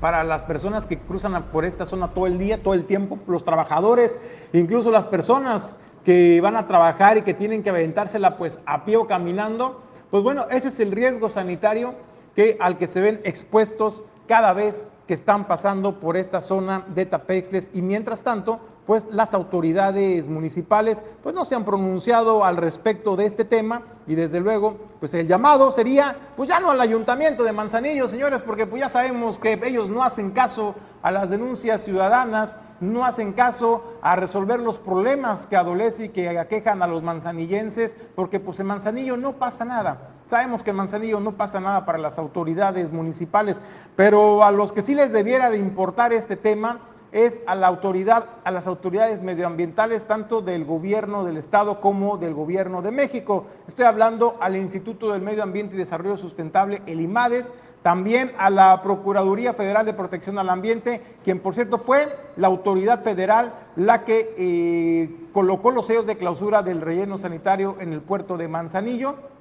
[0.00, 3.44] para las personas que cruzan por esta zona todo el día, todo el tiempo, los
[3.44, 4.18] trabajadores,
[4.52, 8.96] incluso las personas que van a trabajar y que tienen que aventársela pues a pie
[8.96, 9.82] o caminando,
[10.14, 11.96] pues bueno, ese es el riesgo sanitario
[12.36, 17.04] que, al que se ven expuestos cada vez que están pasando por esta zona de
[17.04, 17.72] Tapexles.
[17.74, 23.26] Y mientras tanto, pues las autoridades municipales pues no se han pronunciado al respecto de
[23.26, 27.52] este tema y desde luego pues el llamado sería pues ya no al ayuntamiento de
[27.52, 32.56] Manzanillo, señores, porque pues ya sabemos que ellos no hacen caso a las denuncias ciudadanas,
[32.80, 37.94] no hacen caso a resolver los problemas que adolece y que aquejan a los manzanillenses,
[38.14, 40.10] porque pues en Manzanillo no pasa nada.
[40.26, 43.60] Sabemos que en Manzanillo no pasa nada para las autoridades municipales,
[43.96, 46.80] pero a los que sí les debiera de importar este tema
[47.14, 52.34] es a la autoridad, a las autoridades medioambientales, tanto del gobierno del estado como del
[52.34, 53.46] gobierno de México.
[53.68, 57.52] Estoy hablando al Instituto del Medio Ambiente y Desarrollo Sustentable, el IMADES,
[57.82, 63.04] también a la Procuraduría Federal de Protección al Ambiente, quien por cierto fue la autoridad
[63.04, 68.36] federal la que eh, colocó los sellos de clausura del relleno sanitario en el puerto
[68.36, 69.33] de Manzanillo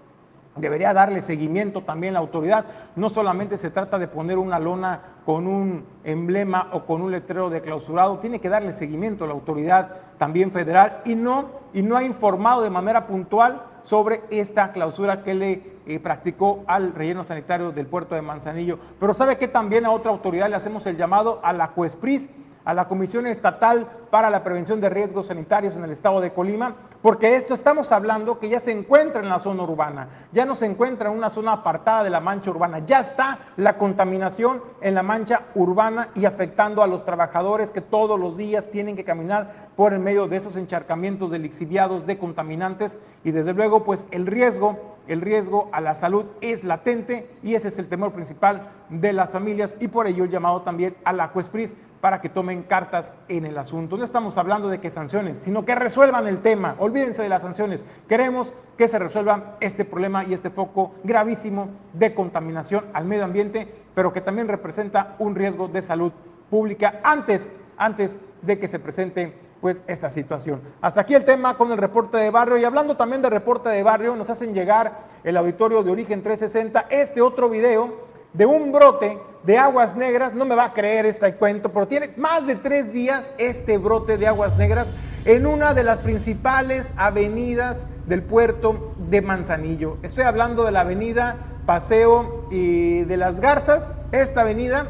[0.55, 2.65] debería darle seguimiento también la autoridad.
[2.95, 7.49] No solamente se trata de poner una lona con un emblema o con un letrero
[7.49, 11.97] de clausurado, tiene que darle seguimiento a la autoridad también federal y no, y no
[11.97, 17.71] ha informado de manera puntual sobre esta clausura que le eh, practicó al relleno sanitario
[17.71, 18.79] del puerto de Manzanillo.
[18.99, 22.29] Pero sabe que también a otra autoridad le hacemos el llamado a la CUESPRIS,
[22.65, 26.75] a la Comisión Estatal para la Prevención de Riesgos Sanitarios en el estado de Colima,
[27.01, 30.65] porque esto estamos hablando que ya se encuentra en la zona urbana, ya no se
[30.65, 35.03] encuentra en una zona apartada de la mancha urbana, ya está la contaminación en la
[35.03, 39.93] mancha urbana y afectando a los trabajadores que todos los días tienen que caminar por
[39.93, 44.97] el medio de esos encharcamientos de lixiviados, de contaminantes y desde luego pues el riesgo,
[45.07, 49.31] el riesgo a la salud es latente y ese es el temor principal de las
[49.31, 53.45] familias y por ello el llamado también a la CUESPRIS para que tomen cartas en
[53.45, 53.95] el asunto.
[53.95, 56.75] No estamos hablando de que sanciones, sino que resuelvan el tema.
[56.79, 57.85] Olvídense de las sanciones.
[58.09, 63.73] Queremos que se resuelva este problema y este foco gravísimo de contaminación al medio ambiente,
[63.95, 66.11] pero que también representa un riesgo de salud
[66.49, 67.47] pública antes,
[67.77, 70.59] antes de que se presente pues esta situación.
[70.81, 73.81] Hasta aquí el tema con el reporte de barrio y hablando también de reporte de
[73.81, 79.19] barrio, nos hacen llegar el auditorio de Origen 360 este otro video de un brote
[79.43, 82.93] de aguas negras, no me va a creer este cuento, pero tiene más de tres
[82.93, 84.91] días este brote de aguas negras
[85.25, 89.97] en una de las principales avenidas del puerto de Manzanillo.
[90.01, 94.87] Estoy hablando de la avenida Paseo y de las Garzas, esta avenida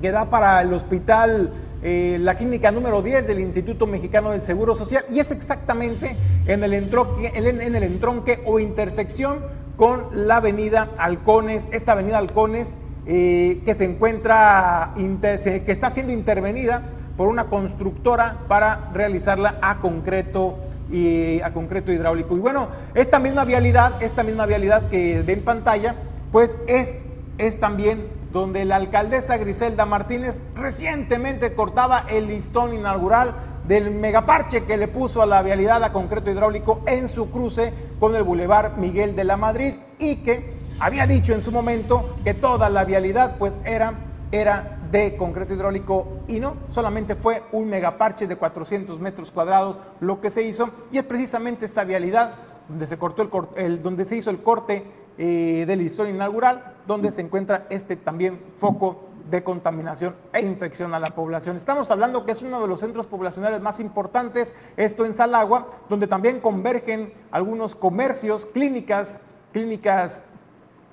[0.00, 1.52] que da para el hospital,
[1.82, 6.64] eh, la clínica número 10 del Instituto Mexicano del Seguro Social, y es exactamente en
[6.64, 9.40] el, en el entronque o intersección
[9.76, 16.82] con la avenida Halcones, esta avenida Halcones eh, que se encuentra, que está siendo intervenida
[17.16, 20.56] por una constructora para realizarla a concreto
[20.90, 22.36] y a concreto hidráulico.
[22.36, 25.96] Y bueno, esta misma vialidad, esta misma vialidad que ve en pantalla,
[26.32, 27.04] pues es,
[27.38, 33.34] es también donde la alcaldesa Griselda Martínez recientemente cortaba el listón inaugural
[33.66, 38.14] del megaparche que le puso a la vialidad a concreto hidráulico en su cruce con
[38.14, 40.50] el Boulevard Miguel de la Madrid y que
[40.80, 43.94] había dicho en su momento que toda la vialidad pues era,
[44.32, 50.20] era de concreto hidráulico y no, solamente fue un megaparche de 400 metros cuadrados lo
[50.20, 52.34] que se hizo y es precisamente esta vialidad
[52.68, 54.84] donde se, cortó el, donde se hizo el corte
[55.16, 61.00] eh, del listón inaugural, donde se encuentra este también foco de contaminación e infección a
[61.00, 61.56] la población.
[61.56, 66.06] Estamos hablando que es uno de los centros poblacionales más importantes, esto en Salagua, donde
[66.06, 69.20] también convergen algunos comercios, clínicas,
[69.52, 70.22] clínicas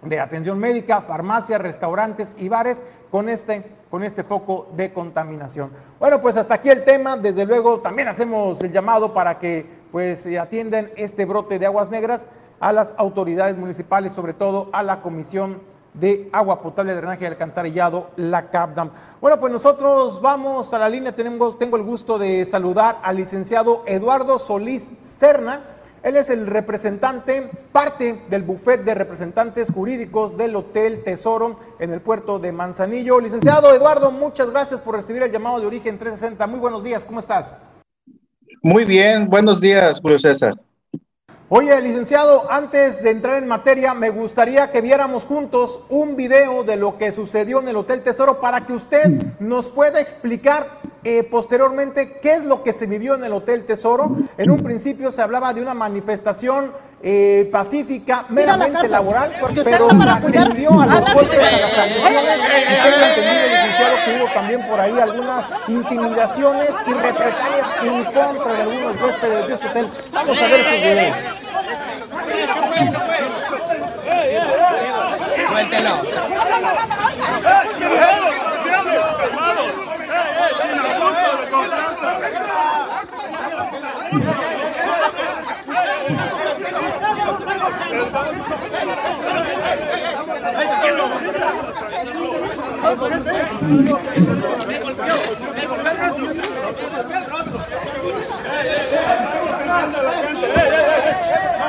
[0.03, 5.71] de atención médica, farmacias, restaurantes y bares con este, con este foco de contaminación.
[5.99, 7.17] Bueno, pues hasta aquí el tema.
[7.17, 12.27] Desde luego también hacemos el llamado para que pues atiendan este brote de aguas negras
[12.59, 15.61] a las autoridades municipales, sobre todo a la Comisión
[15.93, 18.91] de agua potable, drenaje y alcantarillado, la CAPDAM.
[19.19, 23.83] Bueno, pues nosotros vamos a la línea, tenemos, tengo el gusto de saludar al licenciado
[23.85, 25.61] Eduardo Solís Cerna.
[26.03, 32.01] Él es el representante, parte del bufet de representantes jurídicos del Hotel Tesoro en el
[32.01, 33.19] puerto de Manzanillo.
[33.19, 36.47] Licenciado Eduardo, muchas gracias por recibir el llamado de Origen 360.
[36.47, 37.59] Muy buenos días, ¿cómo estás?
[38.63, 40.55] Muy bien, buenos días, Julio César.
[41.53, 46.77] Oye, licenciado, antes de entrar en materia, me gustaría que viéramos juntos un video de
[46.77, 52.19] lo que sucedió en el Hotel Tesoro para que usted nos pueda explicar eh, posteriormente
[52.21, 54.15] qué es lo que se vivió en el Hotel Tesoro.
[54.37, 56.71] En un principio se hablaba de una manifestación
[57.03, 62.39] eh, pacífica, meramente laboral, pero ascendió a los golpes, a las agresiones.
[62.69, 68.53] Y tengo entendido, licenciado, que hubo también por ahí algunas intimidaciones y represalias en contra
[68.53, 69.87] de algunos huéspedes de este hotel.
[70.13, 71.40] Vamos a ver estos videos.
[75.49, 75.93] Suéltelo.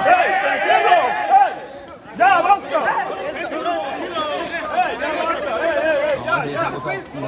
[0.05, 1.02] ¡Ey.
[6.83, 7.23] Cuéntelo.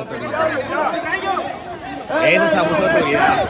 [2.22, 3.44] Eso es abuso de autoridad.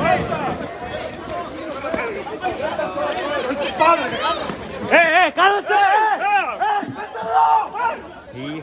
[4.90, 5.74] ¡Eh, eh, cálmate!
[8.34, 8.62] ¡Eh,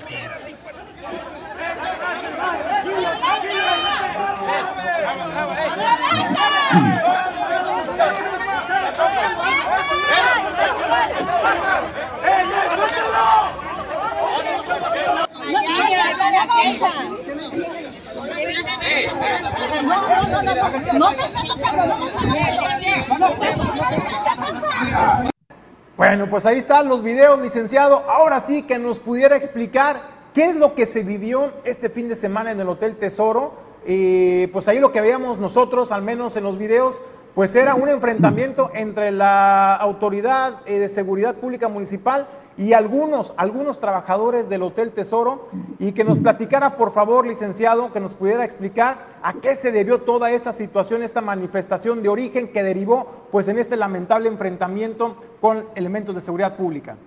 [25.98, 28.04] Bueno, pues ahí están los videos, licenciado.
[28.10, 30.02] Ahora sí que nos pudiera explicar
[30.34, 33.54] qué es lo que se vivió este fin de semana en el Hotel Tesoro.
[33.86, 37.02] Y pues ahí lo que veíamos nosotros, al menos en los videos,
[37.36, 42.28] pues era un enfrentamiento entre la autoridad eh, de seguridad pública municipal
[42.58, 45.48] y algunos, algunos trabajadores del Hotel Tesoro.
[45.80, 50.02] Y que nos platicara, por favor, licenciado, que nos pudiera explicar a qué se debió
[50.02, 55.66] toda esta situación, esta manifestación de origen que derivó pues en este lamentable enfrentamiento con
[55.76, 56.98] elementos de seguridad pública.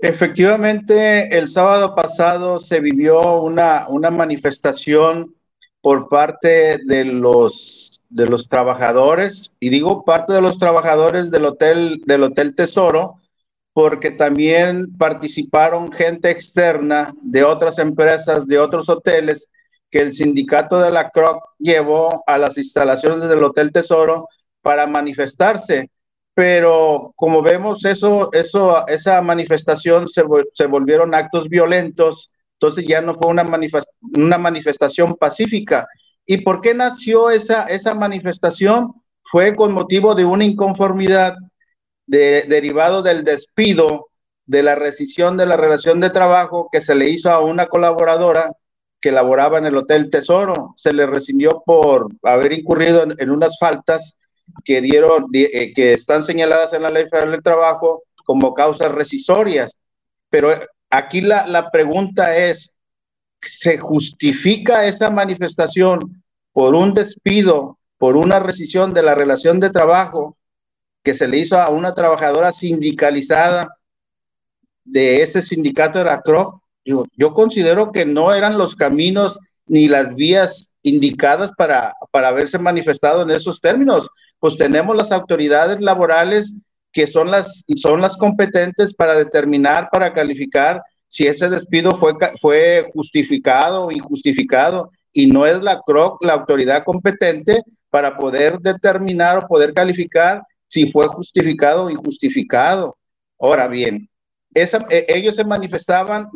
[0.00, 5.34] Efectivamente, el sábado pasado se vivió una, una manifestación
[5.80, 12.02] por parte de los, de los trabajadores, y digo parte de los trabajadores del Hotel,
[12.06, 13.16] del hotel Tesoro,
[13.72, 19.48] porque también participaron gente externa de otras empresas, de otros hoteles,
[19.90, 24.28] que el sindicato de la CROC llevó a las instalaciones del Hotel Tesoro
[24.62, 25.90] para manifestarse.
[26.34, 30.22] Pero como vemos, eso, eso, esa manifestación se,
[30.54, 33.46] se volvieron actos violentos, entonces ya no fue una,
[34.16, 35.88] una manifestación pacífica.
[36.30, 38.92] ¿Y por qué nació esa, esa manifestación?
[39.22, 41.34] Fue con motivo de una inconformidad
[42.06, 44.08] derivado del despido
[44.44, 48.52] de la rescisión de la relación de trabajo que se le hizo a una colaboradora
[49.00, 50.74] que laboraba en el Hotel Tesoro.
[50.76, 54.18] Se le rescindió por haber incurrido en, unas faltas
[54.64, 59.80] que dieron, eh, que están señaladas en la Ley Federal del Trabajo como causas rescisorias.
[60.28, 60.50] Pero
[60.90, 62.76] aquí la, la pregunta es,
[63.40, 66.17] ¿se justifica esa manifestación
[66.58, 70.36] por un despido, por una rescisión de la relación de trabajo
[71.04, 73.76] que se le hizo a una trabajadora sindicalizada
[74.82, 79.86] de ese sindicato de la CRO, yo, yo considero que no eran los caminos ni
[79.86, 84.08] las vías indicadas para, para haberse manifestado en esos términos.
[84.40, 86.54] Pues tenemos las autoridades laborales
[86.90, 92.90] que son las, son las competentes para determinar, para calificar si ese despido fue, fue
[92.92, 99.48] justificado o injustificado y no es la CROC la autoridad competente para poder determinar o
[99.48, 102.96] poder calificar si fue justificado o injustificado.
[103.38, 104.08] Ahora bien,
[104.54, 106.28] esa, eh, ellos se manifestaban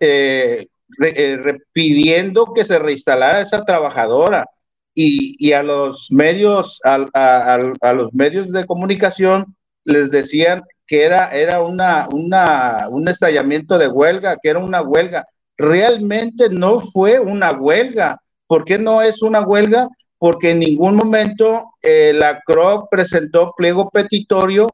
[0.00, 0.66] eh,
[1.02, 4.46] eh, pidiendo que se reinstalara esa trabajadora
[4.94, 11.30] y, y a los medios, a, a, los medios de comunicación les decían que era,
[11.30, 15.26] era una, una, un estallamiento de huelga, que era una huelga.
[15.56, 18.20] Realmente no fue una huelga.
[18.46, 19.88] ¿Por qué no es una huelga?
[20.22, 24.68] porque en ningún momento eh, la CROC presentó pliego petitorio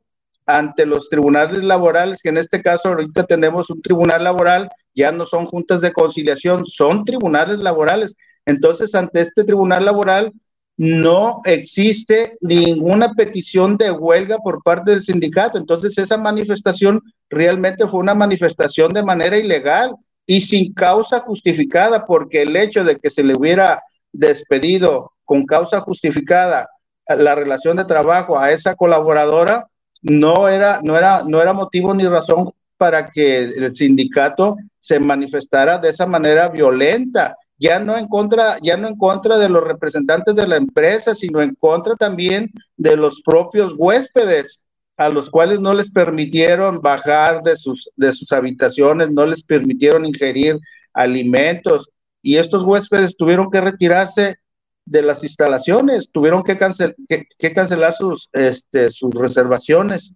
[0.45, 5.25] ante los tribunales laborales, que en este caso ahorita tenemos un tribunal laboral, ya no
[5.25, 8.15] son juntas de conciliación, son tribunales laborales.
[8.45, 10.35] Entonces, ante este tribunal laboral
[10.77, 15.57] no existe ninguna petición de huelga por parte del sindicato.
[15.57, 17.01] Entonces, esa manifestación
[17.31, 19.95] realmente fue una manifestación de manera ilegal
[20.31, 25.81] y sin causa justificada, porque el hecho de que se le hubiera despedido con causa
[25.81, 26.69] justificada
[27.07, 29.67] la relación de trabajo a esa colaboradora,
[30.03, 35.79] no era, no era, no era motivo ni razón para que el sindicato se manifestara
[35.79, 40.35] de esa manera violenta, ya no en contra, ya no en contra de los representantes
[40.35, 44.67] de la empresa, sino en contra también de los propios huéspedes,
[44.99, 50.05] a los cuales no les permitieron bajar de sus, de sus habitaciones, no les permitieron
[50.05, 50.59] ingerir
[50.93, 51.89] alimentos,
[52.21, 54.37] y estos huéspedes tuvieron que retirarse
[54.85, 56.59] de las instalaciones, tuvieron que,
[57.39, 60.13] que, cancelar sus, este, sus reservaciones.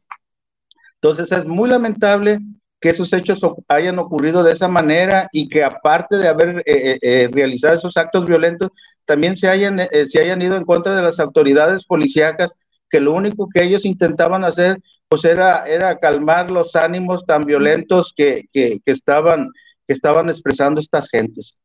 [0.94, 2.40] Entonces es muy lamentable
[2.80, 6.98] que esos hechos hayan ocurrido de esa manera y que aparte de haber eh, eh,
[7.02, 8.70] eh, realizado esos actos violentos,
[9.04, 9.78] también se hayan,
[10.08, 12.58] se hayan ido en contra de las autoridades policíacas,
[12.92, 14.78] que lo único que ellos intentaban hacer
[15.08, 19.48] pues era, era calmar los ánimos tan violentos que, que, estaban,
[19.86, 21.60] que estaban expresando estas gentes.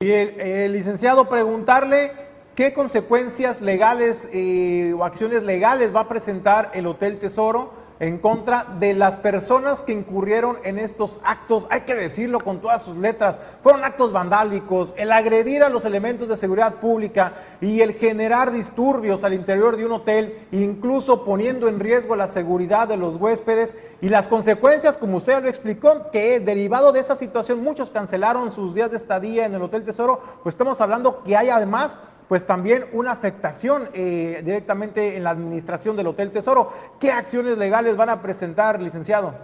[0.00, 2.12] Y el, licenciado, preguntarle
[2.54, 8.66] qué consecuencias legales eh, o acciones legales va a presentar el Hotel Tesoro en contra
[8.78, 13.38] de las personas que incurrieron en estos actos, hay que decirlo con todas sus letras,
[13.62, 17.32] fueron actos vandálicos, el agredir a los elementos de seguridad pública
[17.62, 22.88] y el generar disturbios al interior de un hotel, incluso poniendo en riesgo la seguridad
[22.88, 27.62] de los huéspedes y las consecuencias, como usted lo explicó, que derivado de esa situación
[27.62, 31.48] muchos cancelaron sus días de estadía en el Hotel Tesoro, pues estamos hablando que hay
[31.48, 31.96] además
[32.28, 36.72] pues también una afectación eh, directamente en la administración del Hotel Tesoro.
[37.00, 39.34] ¿Qué acciones legales van a presentar, licenciado?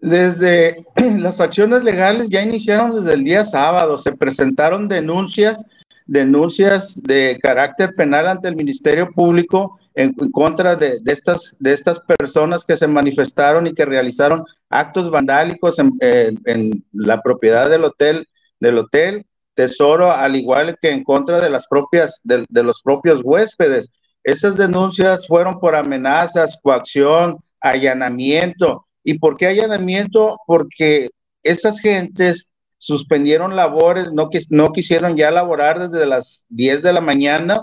[0.00, 0.84] Desde
[1.18, 5.64] las acciones legales ya iniciaron desde el día sábado, se presentaron denuncias,
[6.06, 12.64] denuncias de carácter penal ante el Ministerio Público en, contra de, estas, de estas personas
[12.64, 18.28] que se manifestaron y que realizaron actos vandálicos en, la propiedad del hotel,
[18.60, 19.26] del hotel
[19.58, 23.90] Tesoro, al igual que en contra de las propias, de, los propios huéspedes.
[24.22, 28.86] Esas denuncias fueron por amenazas, coacción, allanamiento.
[29.02, 30.38] ¿Y por qué allanamiento?
[30.46, 31.10] Porque
[31.42, 37.60] esas gentes suspendieron labores, no, no quisieron ya laborar desde las 10 de la mañana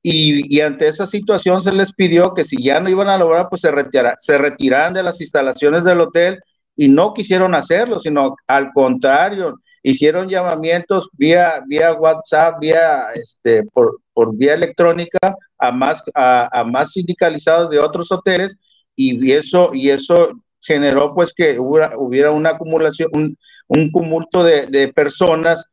[0.00, 3.62] y, ante esa situación se les pidió que si ya no iban a laborar, pues
[3.62, 6.38] se, retira, se retiraran de las instalaciones del hotel
[6.76, 14.00] y no quisieron hacerlo, sino al contrario, hicieron llamamientos vía, vía WhatsApp, vía, este, por,
[14.12, 15.18] por vía electrónica
[15.58, 18.56] a más, a, más sindicalizados de otros hoteles
[18.96, 24.92] y eso, y eso generó pues que hubiera, una acumulación, un, un cumulto de, de,
[24.92, 25.70] personas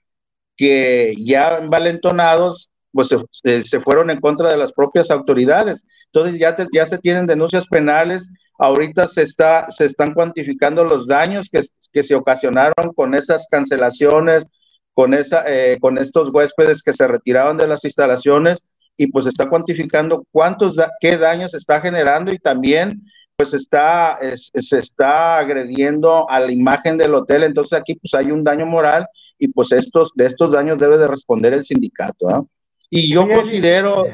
[0.55, 5.85] que ya envalentonados pues se, se, fueron en contra de las propias autoridades.
[6.05, 11.49] Entonces ya, ya se tienen denuncias penales, ahorita se, está, se están cuantificando los daños
[11.51, 14.45] que, que se ocasionaron con esas cancelaciones,
[14.93, 18.65] con, esa, eh, con estos huéspedes que se retiraron de las instalaciones
[18.97, 23.03] y pues está cuantificando cuántos, qué daños está generando y también
[23.35, 27.43] pues está, se está agrediendo a la imagen del hotel.
[27.43, 29.05] Entonces aquí pues hay un daño moral
[29.37, 32.49] y pues estos, de estos daños debe de responder el sindicato.
[32.89, 34.05] Y yo considero...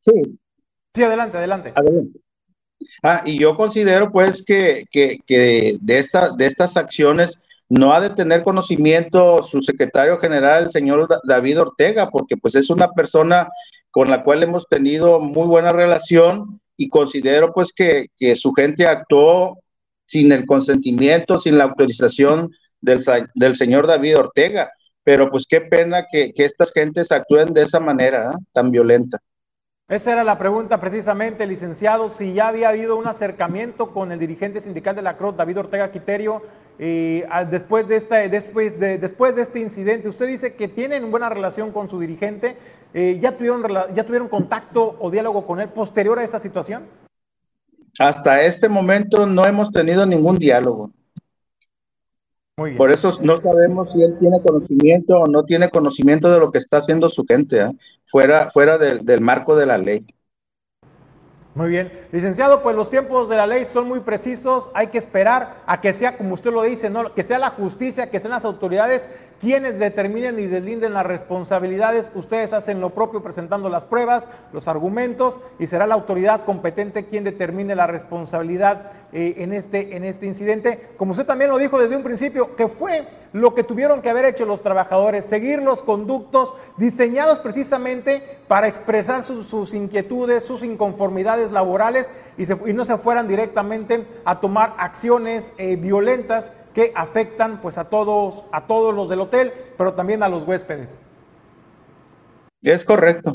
[0.00, 0.38] Sí.
[0.94, 1.72] Sí, adelante, adelante.
[1.74, 2.18] Adelante.
[3.02, 8.00] Ah, y yo considero pues que, que, que de, esta, de estas acciones no ha
[8.00, 13.48] de tener conocimiento su secretario general, el señor David Ortega, porque pues es una persona
[13.90, 18.86] con la cual hemos tenido muy buena relación y considero pues que, que su gente
[18.86, 19.58] actuó
[20.06, 22.50] sin el consentimiento, sin la autorización
[22.80, 23.04] del,
[23.34, 24.70] del señor David Ortega.
[25.04, 28.36] Pero pues qué pena que, que estas gentes actúen de esa manera, ¿eh?
[28.52, 29.18] tan violenta.
[29.88, 34.60] Esa era la pregunta precisamente, licenciado, si ya había habido un acercamiento con el dirigente
[34.60, 36.42] sindical de la CROT, David Ortega Quiterio,
[36.78, 40.10] eh, después, de este incidente.
[40.10, 42.58] Usted dice que tienen buena relación con su dirigente.
[42.92, 43.62] Eh, ¿ya, tuvieron,
[43.94, 46.84] ¿Ya tuvieron contacto o diálogo con él posterior a esa situación?
[47.98, 50.90] Hasta este momento no hemos tenido ningún diálogo.
[52.76, 56.58] Por eso no sabemos si él tiene conocimiento o no tiene conocimiento de lo que
[56.58, 57.70] está haciendo su gente, ¿eh?
[58.06, 60.04] fuera, fuera del, del marco de la ley.
[61.54, 61.90] Muy bien.
[62.12, 64.70] Licenciado, pues los tiempos de la ley son muy precisos.
[64.74, 67.14] Hay que esperar a que sea, como usted lo dice, ¿no?
[67.14, 69.08] que sea la justicia, que sean las autoridades
[69.40, 72.10] quienes determinen y deslinden las responsabilidades.
[72.14, 77.24] Ustedes hacen lo propio presentando las pruebas, los argumentos y será la autoridad competente quien
[77.24, 80.90] determine la responsabilidad eh, en, este, en este incidente.
[80.96, 84.24] Como usted también lo dijo desde un principio, que fue lo que tuvieron que haber
[84.24, 92.10] hecho los trabajadores, seguir los conductos diseñados precisamente para expresar sus, inquietudes, sus inconformidades laborales
[92.38, 97.84] y, y, no se fueran directamente a tomar acciones eh, violentas que afectan pues a
[97.84, 100.98] todos, a todos los del hotel, pero también a los huéspedes.
[102.62, 103.32] Es correcto.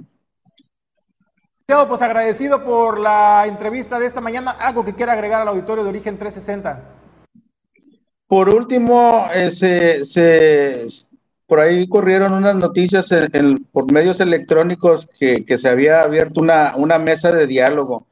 [1.66, 4.52] Pues agradecido por la entrevista de esta mañana.
[4.52, 6.84] ¿Algo que quiera agregar al auditorio de Origen 360?
[8.28, 10.88] Por último, eh,
[11.48, 13.10] por ahí corrieron unas noticias
[13.72, 18.08] por medios electrónicos que, se había abierto una, una mesa de diálogo.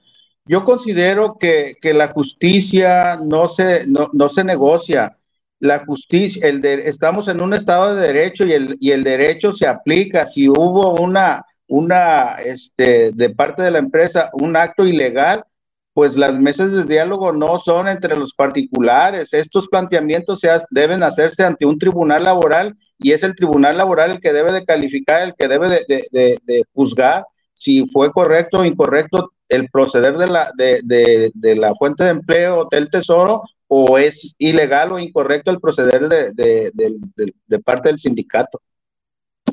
[0.52, 5.18] Yo considero que, la justicia no se, no se negocia
[5.62, 9.54] la justicia, el de, estamos en un estado de derecho y el, y el derecho
[9.54, 10.26] se aplica.
[10.26, 15.46] Si hubo una, una, este, de parte de la empresa, un acto ilegal,
[15.94, 19.34] pues las mesas de diálogo no son entre los particulares.
[19.34, 24.20] Estos planteamientos se deben hacerse ante un tribunal laboral y es el tribunal laboral el
[24.20, 27.24] que debe de calificar, el que debe de, juzgar
[27.54, 32.90] si fue correcto o incorrecto el proceder de la, de, la fuente de empleo del
[32.90, 38.62] tesoro o es ilegal o incorrecto el proceder de, parte del sindicato.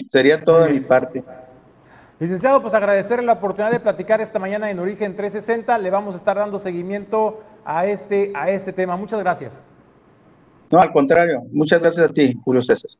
[0.08, 1.24] Sería todo de mi parte.
[2.20, 5.76] Licenciado, pues agradecerle la oportunidad de platicar esta mañana en Origen 360.
[5.78, 8.96] Le vamos a estar dando seguimiento a este, a este tema.
[8.96, 9.64] Muchas gracias.
[10.70, 11.42] No, al contrario.
[11.50, 12.90] Muchas gracias a ti, Julio César.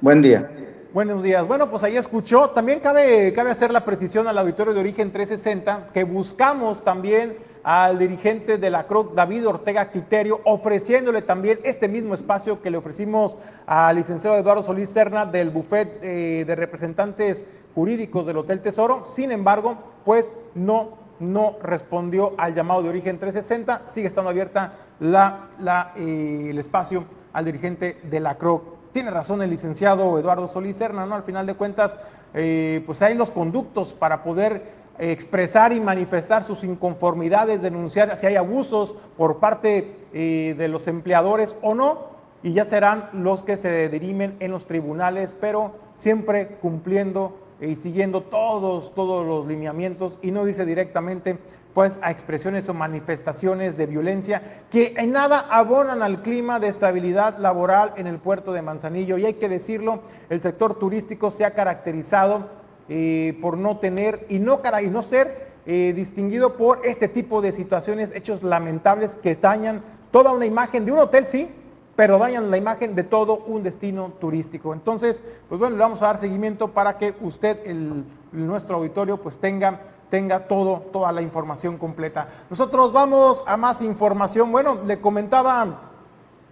[0.00, 0.50] Buen día.
[0.94, 1.46] Buenos días.
[1.46, 2.48] Bueno, pues ahí escuchó.
[2.48, 7.98] También cabe, cabe hacer la precisión al auditorio de Origen 360 que buscamos también al
[7.98, 13.36] dirigente de la CROC, David Ortega Quiterio, ofreciéndole también este mismo espacio que le ofrecimos
[13.66, 19.04] al licenciado Eduardo Solís Serna del bufet eh, de representantes jurídicos del Hotel Tesoro.
[19.04, 19.76] Sin embargo,
[20.06, 23.86] pues no, no respondió al llamado de origen 360.
[23.86, 28.77] Sigue estando abierta la, la, eh, el espacio al dirigente de la CROC.
[28.92, 31.14] Tiene razón el licenciado Eduardo Solís Serna, ¿no?
[31.14, 31.98] Al final de cuentas,
[32.34, 38.36] eh, pues hay los conductos para poder expresar y manifestar sus inconformidades, denunciar si hay
[38.36, 43.88] abusos por parte eh, de los empleadores o no, y ya serán los que se
[43.88, 50.46] dirimen en los tribunales, pero siempre cumpliendo y siguiendo todos, todos los lineamientos y no
[50.46, 51.38] irse directamente
[51.78, 57.38] pues a expresiones o manifestaciones de violencia que en nada abonan al clima de estabilidad
[57.38, 59.16] laboral en el puerto de Manzanillo.
[59.16, 62.48] Y hay que decirlo, el sector turístico se ha caracterizado
[62.88, 67.52] eh, por no tener y no, y no ser eh, distinguido por este tipo de
[67.52, 71.48] situaciones, hechos lamentables que dañan toda una imagen de un hotel, sí,
[71.94, 74.72] pero dañan la imagen de todo un destino turístico.
[74.72, 79.38] Entonces, pues bueno, le vamos a dar seguimiento para que usted, el, nuestro auditorio, pues
[79.38, 79.80] tenga
[80.10, 82.28] tenga todo, toda la información completa.
[82.50, 84.50] Nosotros vamos a más información.
[84.52, 85.88] Bueno, le comentaba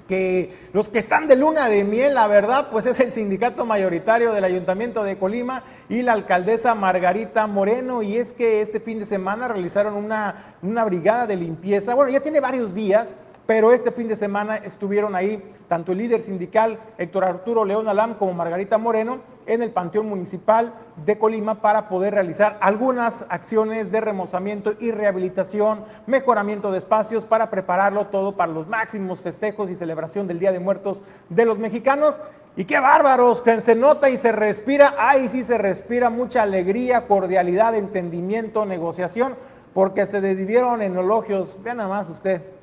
[0.07, 4.33] que los que están de luna de miel, la verdad, pues es el sindicato mayoritario
[4.33, 8.03] del Ayuntamiento de Colima y la alcaldesa Margarita Moreno.
[8.03, 11.95] Y es que este fin de semana realizaron una, una brigada de limpieza.
[11.95, 13.15] Bueno, ya tiene varios días
[13.47, 18.15] pero este fin de semana estuvieron ahí tanto el líder sindical Héctor Arturo León Alam
[18.15, 20.75] como Margarita Moreno en el Panteón Municipal
[21.05, 27.49] de Colima para poder realizar algunas acciones de remozamiento y rehabilitación, mejoramiento de espacios para
[27.51, 32.21] prepararlo todo para los máximos festejos y celebración del Día de Muertos de los mexicanos.
[32.57, 37.07] Y qué bárbaros, que se nota y se respira, ahí sí se respira mucha alegría,
[37.07, 39.37] cordialidad, entendimiento, negociación,
[39.75, 41.59] porque se desvivieron en elogios.
[41.63, 42.56] Vean nada más usted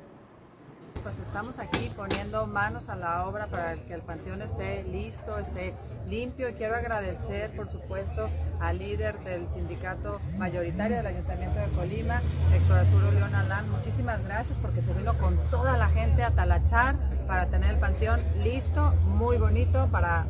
[1.04, 5.74] pues estamos aquí poniendo manos a la obra para que el panteón esté listo, esté
[6.08, 12.22] limpio y quiero agradecer por supuesto al líder del sindicato mayoritario del Ayuntamiento de Colima,
[12.54, 13.70] Héctor Arturo León Alán.
[13.70, 16.96] Muchísimas gracias porque se vino con toda la gente a talachar
[17.26, 20.24] para tener el panteón listo, muy bonito para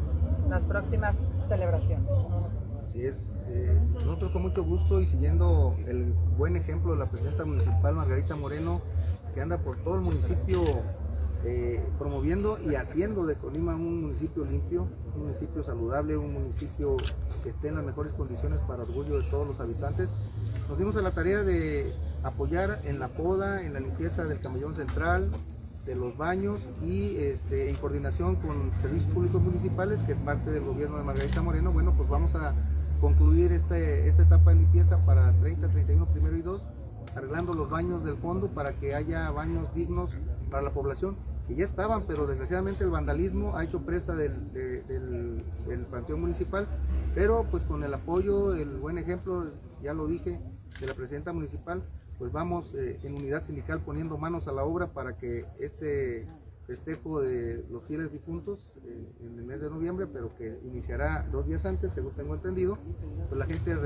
[0.49, 1.15] las próximas
[1.47, 2.11] celebraciones.
[2.95, 3.33] Así es.
[3.49, 8.37] Eh, nosotros con mucho gusto y siguiendo el buen ejemplo de la presidenta municipal Margarita
[8.37, 8.83] Moreno,
[9.35, 10.63] que anda por todo el municipio
[11.45, 14.87] eh, promoviendo y haciendo de Colima un municipio limpio,
[15.17, 16.95] un municipio saludable, un municipio
[17.43, 20.09] que esté en las mejores condiciones para orgullo de todos los habitantes.
[20.69, 21.93] Nos dimos a la tarea de
[22.23, 25.33] apoyar en la poda, en la limpieza del camellón central,
[25.85, 30.63] de los baños y este, en coordinación con servicios públicos municipales, que es parte del
[30.63, 32.55] gobierno de Margarita Moreno, bueno, pues vamos a
[33.05, 36.67] concluir este, esta etapa de limpieza para 30, 31, primero y 2
[37.15, 40.11] arreglando los baños del fondo para que haya baños dignos
[40.51, 41.15] para la población,
[41.47, 46.67] que ya estaban, pero desgraciadamente el vandalismo ha hecho presa del, del, Panteón Municipal,
[47.15, 49.51] pero pues con el apoyo, el buen ejemplo,
[49.83, 50.41] ya lo dije,
[50.81, 51.83] de la presidenta municipal,
[52.19, 56.27] pues vamos eh, en unidad sindical poniendo manos a la obra para que este
[56.67, 61.47] festejo de los fieles difuntos eh, en el mes de noviembre, pero que iniciará dos
[61.47, 62.79] días antes, según tengo entendido,
[63.29, 63.77] pues la gente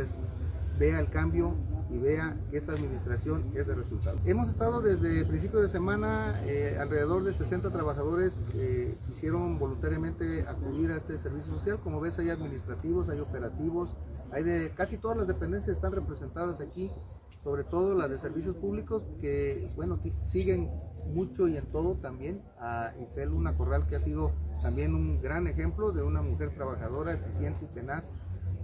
[0.78, 1.54] vea el cambio
[1.90, 4.26] y vea que esta administración es de resultados.
[4.26, 10.90] Hemos estado desde principio de semana, eh, alrededor de 60 trabajadores que quisieron voluntariamente acudir
[10.92, 11.80] a este servicio social.
[11.82, 13.96] Como ves, hay administrativos, hay operativos,
[14.30, 16.90] hay de casi todas las dependencias están representadas aquí,
[17.42, 20.70] sobre todo las de servicios públicos, que bueno, siguen
[21.08, 24.32] mucho y en todo también a Itzel Luna Corral, que ha sido
[24.62, 28.10] también un gran ejemplo de una mujer trabajadora, eficiente y tenaz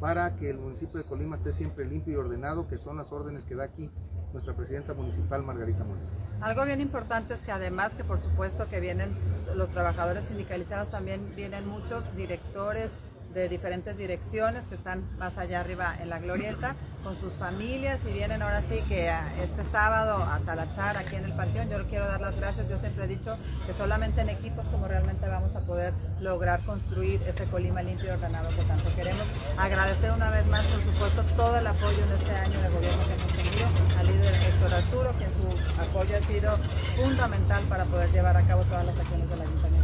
[0.01, 3.45] para que el municipio de Colima esté siempre limpio y ordenado, que son las órdenes
[3.45, 3.91] que da aquí
[4.33, 6.07] nuestra presidenta municipal Margarita Moreno.
[6.41, 9.15] Algo bien importante es que además que por supuesto que vienen
[9.55, 12.99] los trabajadores sindicalizados, también vienen muchos directores
[13.35, 18.13] de diferentes direcciones que están más allá arriba en la glorieta con sus familias y
[18.13, 19.13] vienen ahora sí que
[19.43, 21.69] este sábado a talachar aquí en el panteón.
[21.69, 25.29] Yo quiero dar las gracias, yo siempre he dicho que solamente en equipos como realmente
[25.29, 29.27] vamos a poder lograr construir ese Colima limpio y ordenado que tanto queremos.
[29.59, 33.15] Agradecer una vez más, por supuesto, todo el apoyo en este año de gobierno que
[33.15, 33.67] hemos tenido
[33.99, 36.57] al líder Héctor Arturo, quien su apoyo ha sido
[36.97, 39.84] fundamental para poder llevar a cabo todas las acciones del ayuntamiento.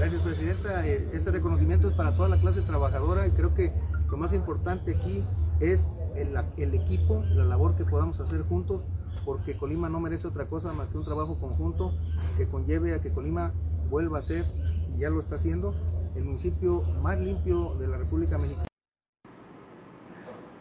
[0.00, 0.22] Gracias.
[0.22, 0.86] Presidenta.
[0.86, 3.70] Eh, este reconocimiento es para toda la clase trabajadora y creo que
[4.10, 5.22] lo más importante aquí
[5.60, 8.82] es el, equipo, la labor que podamos hacer juntos,
[9.26, 11.92] porque Colima no merece otra cosa más que un trabajo conjunto
[12.38, 13.52] que conlleve a que Colima
[13.90, 14.46] vuelva a ser,
[14.88, 15.74] y ya lo está haciendo,
[16.16, 18.68] el municipio más limpio de la República Mexicana.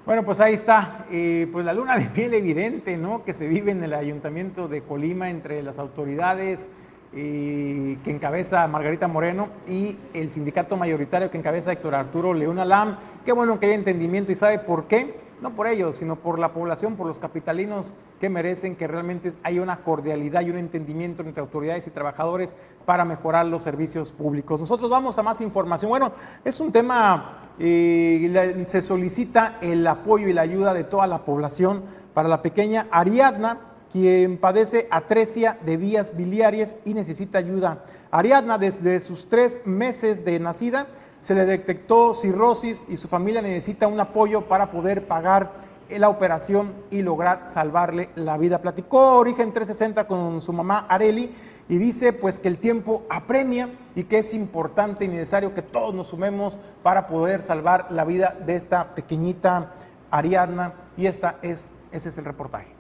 [0.05, 3.23] Bueno, pues ahí está, eh, pues la luna de miel evidente, ¿no?
[3.23, 6.67] Que se vive en el ayuntamiento de Colima entre las autoridades
[7.14, 12.97] eh, que encabeza Margarita Moreno y el sindicato mayoritario que encabeza Héctor Arturo León Alam.
[13.26, 16.53] Qué bueno que haya entendimiento y sabe por qué no por ellos, sino por la
[16.53, 21.41] población, por los capitalinos que merecen que realmente haya una cordialidad y un entendimiento entre
[21.41, 22.55] autoridades y trabajadores
[22.86, 24.60] para mejorar los servicios públicos.
[24.60, 25.89] Nosotros vamos a más información.
[25.89, 26.12] Bueno,
[26.43, 31.84] es un tema, eh, se solicita el apoyo y la ayuda de toda la población
[32.14, 33.57] para la pequeña Ariadna,
[33.91, 37.83] quien padece atresia de vías biliares y necesita ayuda.
[38.11, 40.87] Ariadna, desde sus tres meses de nacida,
[41.21, 45.51] se le detectó cirrosis y su familia necesita un apoyo para poder pagar
[45.89, 48.61] la operación y lograr salvarle la vida.
[48.61, 51.31] Platicó Origen 360 con su mamá Areli
[51.67, 55.93] y dice pues que el tiempo apremia y que es importante y necesario que todos
[55.95, 59.73] nos sumemos para poder salvar la vida de esta pequeñita
[60.11, 62.78] Ariadna y esta es ese es el reportaje.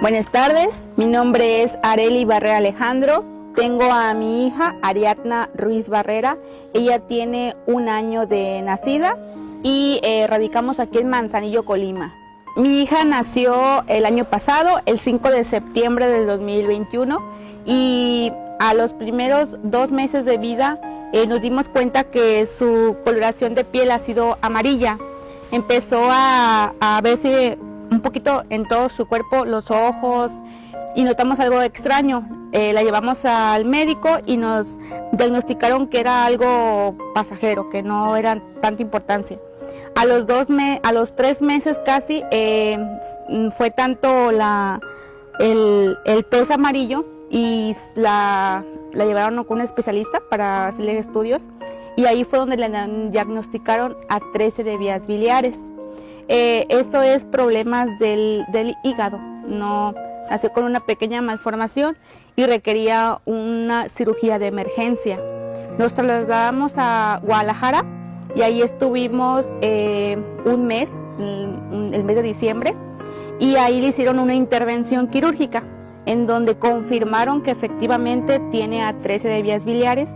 [0.00, 3.24] Buenas tardes, mi nombre es Areli Barrera Alejandro.
[3.54, 6.36] Tengo a mi hija Ariadna Ruiz Barrera.
[6.74, 9.16] Ella tiene un año de nacida
[9.62, 12.12] y eh, radicamos aquí en Manzanillo, Colima.
[12.56, 17.18] Mi hija nació el año pasado, el 5 de septiembre del 2021,
[17.64, 20.80] y a los primeros dos meses de vida
[21.12, 24.98] eh, nos dimos cuenta que su coloración de piel ha sido amarilla.
[25.52, 27.58] Empezó a, a verse
[28.04, 30.30] poquito en todo su cuerpo, los ojos,
[30.94, 32.28] y notamos algo extraño.
[32.52, 34.78] Eh, la llevamos al médico y nos
[35.10, 39.40] diagnosticaron que era algo pasajero, que no era tanta importancia.
[39.96, 40.46] A los, dos
[40.82, 42.78] a los tres meses casi eh,
[43.56, 44.80] fue tanto la,
[45.40, 51.42] el, el amarillo y la, la llevaron con un especialista para hacerle estudios
[51.96, 52.68] y ahí fue donde le
[53.10, 55.56] diagnosticaron a 13 de vías biliares.
[56.28, 58.44] Eh, esto es problemas del,
[58.82, 59.18] hígado.
[59.18, 59.94] No
[60.30, 61.96] nació con una pequeña malformación
[62.34, 65.20] y requería una cirugía de emergencia.
[65.78, 67.84] Nos trasladamos a Guadalajara
[68.34, 72.74] y ahí estuvimos eh, un mes, el mes de diciembre,
[73.38, 75.62] y ahí le hicieron una intervención quirúrgica
[76.06, 80.08] en donde confirmaron que efectivamente tiene a 13 de vías biliares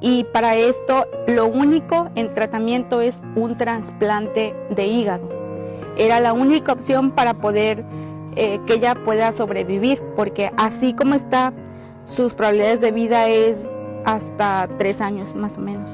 [0.00, 5.39] y para esto lo único en tratamiento es un trasplante de hígado
[5.96, 7.84] era la única opción para poder
[8.36, 11.52] eh, que ella pueda sobrevivir, porque así como está,
[12.14, 13.66] sus probabilidades de vida es
[14.04, 15.90] hasta tres años más o menos.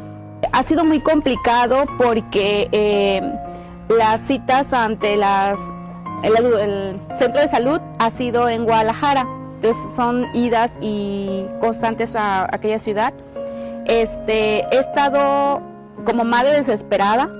[0.52, 3.22] Ha sido muy complicado porque eh,
[3.88, 5.58] las citas ante las,
[6.22, 9.26] el, centro de salud ha sido en Guadalajara,
[9.56, 13.14] entonces son idas y constantes a, a aquella ciudad.
[13.86, 15.62] Este, he estado
[16.04, 17.30] como madre desesperada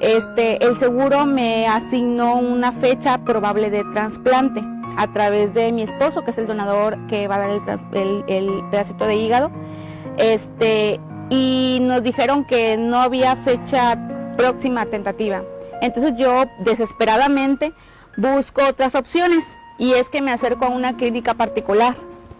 [0.00, 4.62] este, el seguro me asignó una fecha probable de trasplante
[4.96, 9.06] a través de mi esposo, que es el donador que va a dar el, pedacito
[9.06, 9.50] de hígado.
[10.16, 13.98] Este, y nos dijeron que no había fecha
[14.36, 15.42] próxima tentativa.
[15.80, 17.72] Entonces yo desesperadamente
[18.16, 19.44] busco otras opciones
[19.78, 21.94] y es que me acerco a una clínica particular.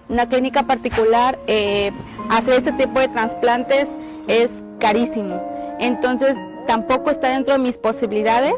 [0.08, 1.90] Una clínica particular, eh,
[2.30, 3.88] hacer este tipo de trasplantes
[4.28, 5.42] es carísimo.
[5.80, 6.36] Entonces
[6.66, 8.54] tampoco está dentro de mis posibilidades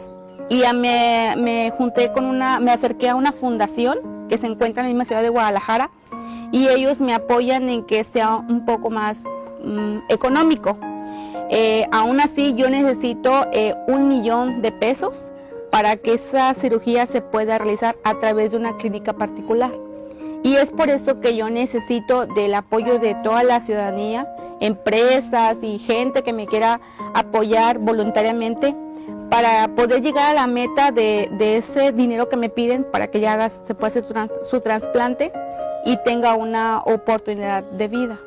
[0.48, 3.96] y ya me, junté con una, me acerqué a una fundación
[4.28, 5.90] que se encuentra en la misma ciudad de Guadalajara
[6.52, 9.18] y ellos me apoyan en que sea un poco más
[9.64, 10.78] mm, económico.
[11.50, 15.16] Eh, aún así yo necesito eh, un millón de pesos
[15.70, 19.70] para que esa cirugía se pueda realizar a través de una clínica particular.
[20.46, 25.80] Y es por eso que yo necesito del apoyo de toda la ciudadanía, empresas y
[25.80, 26.80] gente que me quiera
[27.14, 28.72] apoyar voluntariamente
[29.28, 33.50] para poder llegar a la meta de, ese dinero que me piden para que ya
[33.50, 34.04] se pueda hacer
[34.48, 35.32] su trasplante
[35.84, 38.20] y tenga una oportunidad de vida.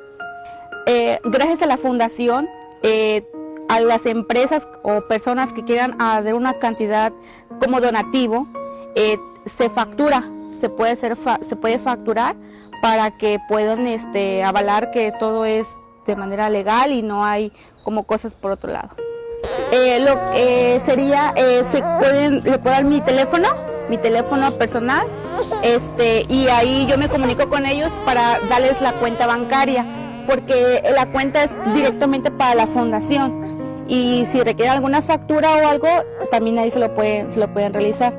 [0.88, 2.50] Eh, gracias a la fundación,
[2.84, 3.26] eh,
[3.70, 7.14] a las empresas o personas que quieran dar una cantidad
[7.62, 8.46] como donativo,
[8.96, 10.30] eh, se factura,
[10.60, 12.36] se puede, ser se puede facturar
[12.82, 15.68] para que puedan este, avalar que todo es
[16.08, 17.52] de manera legal y no hay
[17.84, 18.90] como cosas por otro lado.
[19.72, 23.48] Eh, lo que sería, eh, se pueden, le puedo dar mi teléfono,
[23.90, 25.06] mi teléfono personal,
[25.64, 29.86] este, y ahí yo me comunico con ellos para darles la cuenta bancaria,
[30.26, 33.86] porque la cuenta es directamente para la fundación.
[33.88, 35.88] Y si requiere alguna factura o algo,
[36.30, 38.14] también ahí se lo pueden, se lo pueden realizar.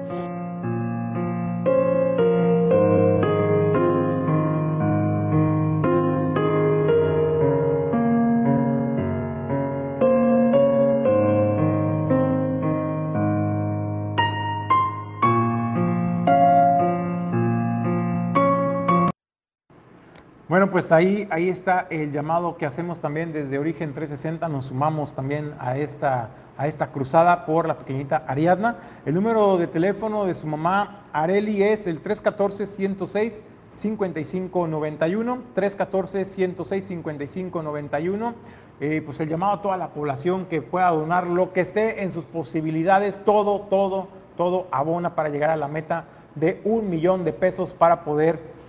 [20.60, 24.46] Bueno, pues ahí, ahí está el llamado que hacemos también desde Origen 360.
[24.50, 28.76] Nos sumamos también a esta, a esta cruzada por la pequeñita Ariadna.
[29.06, 33.40] El número de teléfono de su mamá Areli es el 314-106.
[33.70, 38.34] 5591, 314-106-5591.
[38.80, 42.12] Eh, pues el llamado a toda la población que pueda donar lo que esté en
[42.12, 46.04] sus posibilidades, todo, todo, todo abona para llegar a la meta
[46.34, 48.59] de un millón de pesos para poder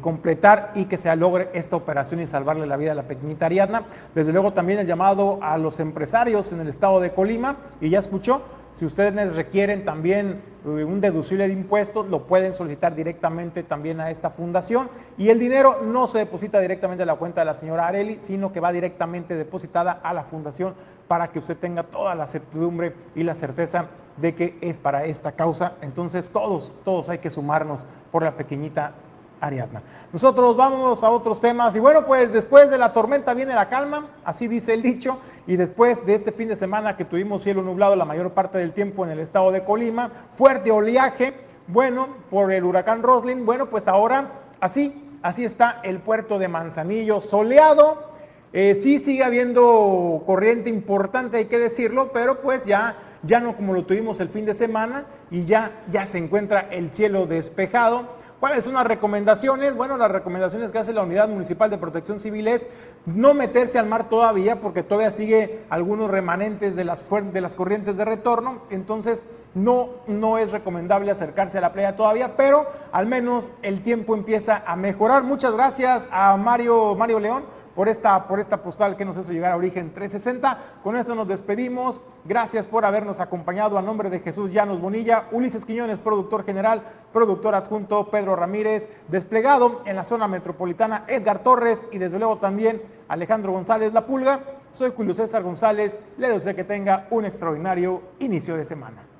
[0.00, 3.84] completar y que se logre esta operación y salvarle la vida a la pequeñita Ariadna.
[4.14, 7.98] Desde luego también el llamado a los empresarios en el estado de Colima, y ya
[7.98, 8.42] escuchó,
[8.74, 14.10] si ustedes requieren también eh, un deducible de impuestos, lo pueden solicitar directamente también a
[14.10, 17.86] esta fundación y el dinero no se deposita directamente a la cuenta de la señora
[17.86, 20.74] Areli, sino que va directamente depositada a la fundación
[21.06, 25.32] para que usted tenga toda la certidumbre y la certeza de que es para esta
[25.32, 25.74] causa.
[25.80, 28.94] Entonces todos, todos hay que sumarnos por la pequeñita
[29.40, 29.82] Ariadna.
[30.12, 34.08] Nosotros vamos a otros temas y bueno, pues después de la tormenta viene la calma,
[34.24, 37.96] así dice el dicho, y después de este fin de semana que tuvimos cielo nublado
[37.96, 41.34] la mayor parte del tiempo en el estado de Colima, fuerte oleaje,
[41.66, 44.30] bueno, por el huracán Roslin, bueno, pues ahora
[44.60, 48.14] así, así está el puerto de Manzanillo, soleado,
[48.56, 53.72] eh, sí sigue habiendo corriente importante, hay que decirlo, pero pues ya, ya no como
[53.72, 58.22] lo tuvimos el fin de semana y ya, ya se encuentra el cielo despejado.
[58.44, 59.74] ¿Cuáles son las recomendaciones?
[59.74, 62.68] Bueno, las recomendaciones que hace la Unidad Municipal de Protección Civil es
[63.06, 67.96] no meterse al mar todavía porque todavía sigue algunos remanentes de las, de las corrientes
[67.96, 69.22] de retorno, entonces
[69.54, 74.62] no, no es recomendable acercarse a la playa todavía, pero al menos el tiempo empieza
[74.66, 75.22] a mejorar.
[75.22, 79.52] Muchas gracias a Mario, Mario León por esta, por esta postal que nos hizo llegar
[79.52, 80.80] a Origen 360.
[80.82, 82.00] Con esto nos despedimos.
[82.24, 87.54] Gracias por habernos acompañado a nombre de Jesús Llanos Bonilla, Ulises Quiñones, productor general, productor
[87.54, 93.52] adjunto Pedro Ramírez, desplegado en la zona metropolitana Edgar Torres y desde luego también Alejandro
[93.52, 94.40] González La Pulga.
[94.70, 95.98] Soy Julio César González.
[96.18, 99.13] Le deseo que tenga un extraordinario inicio de semana.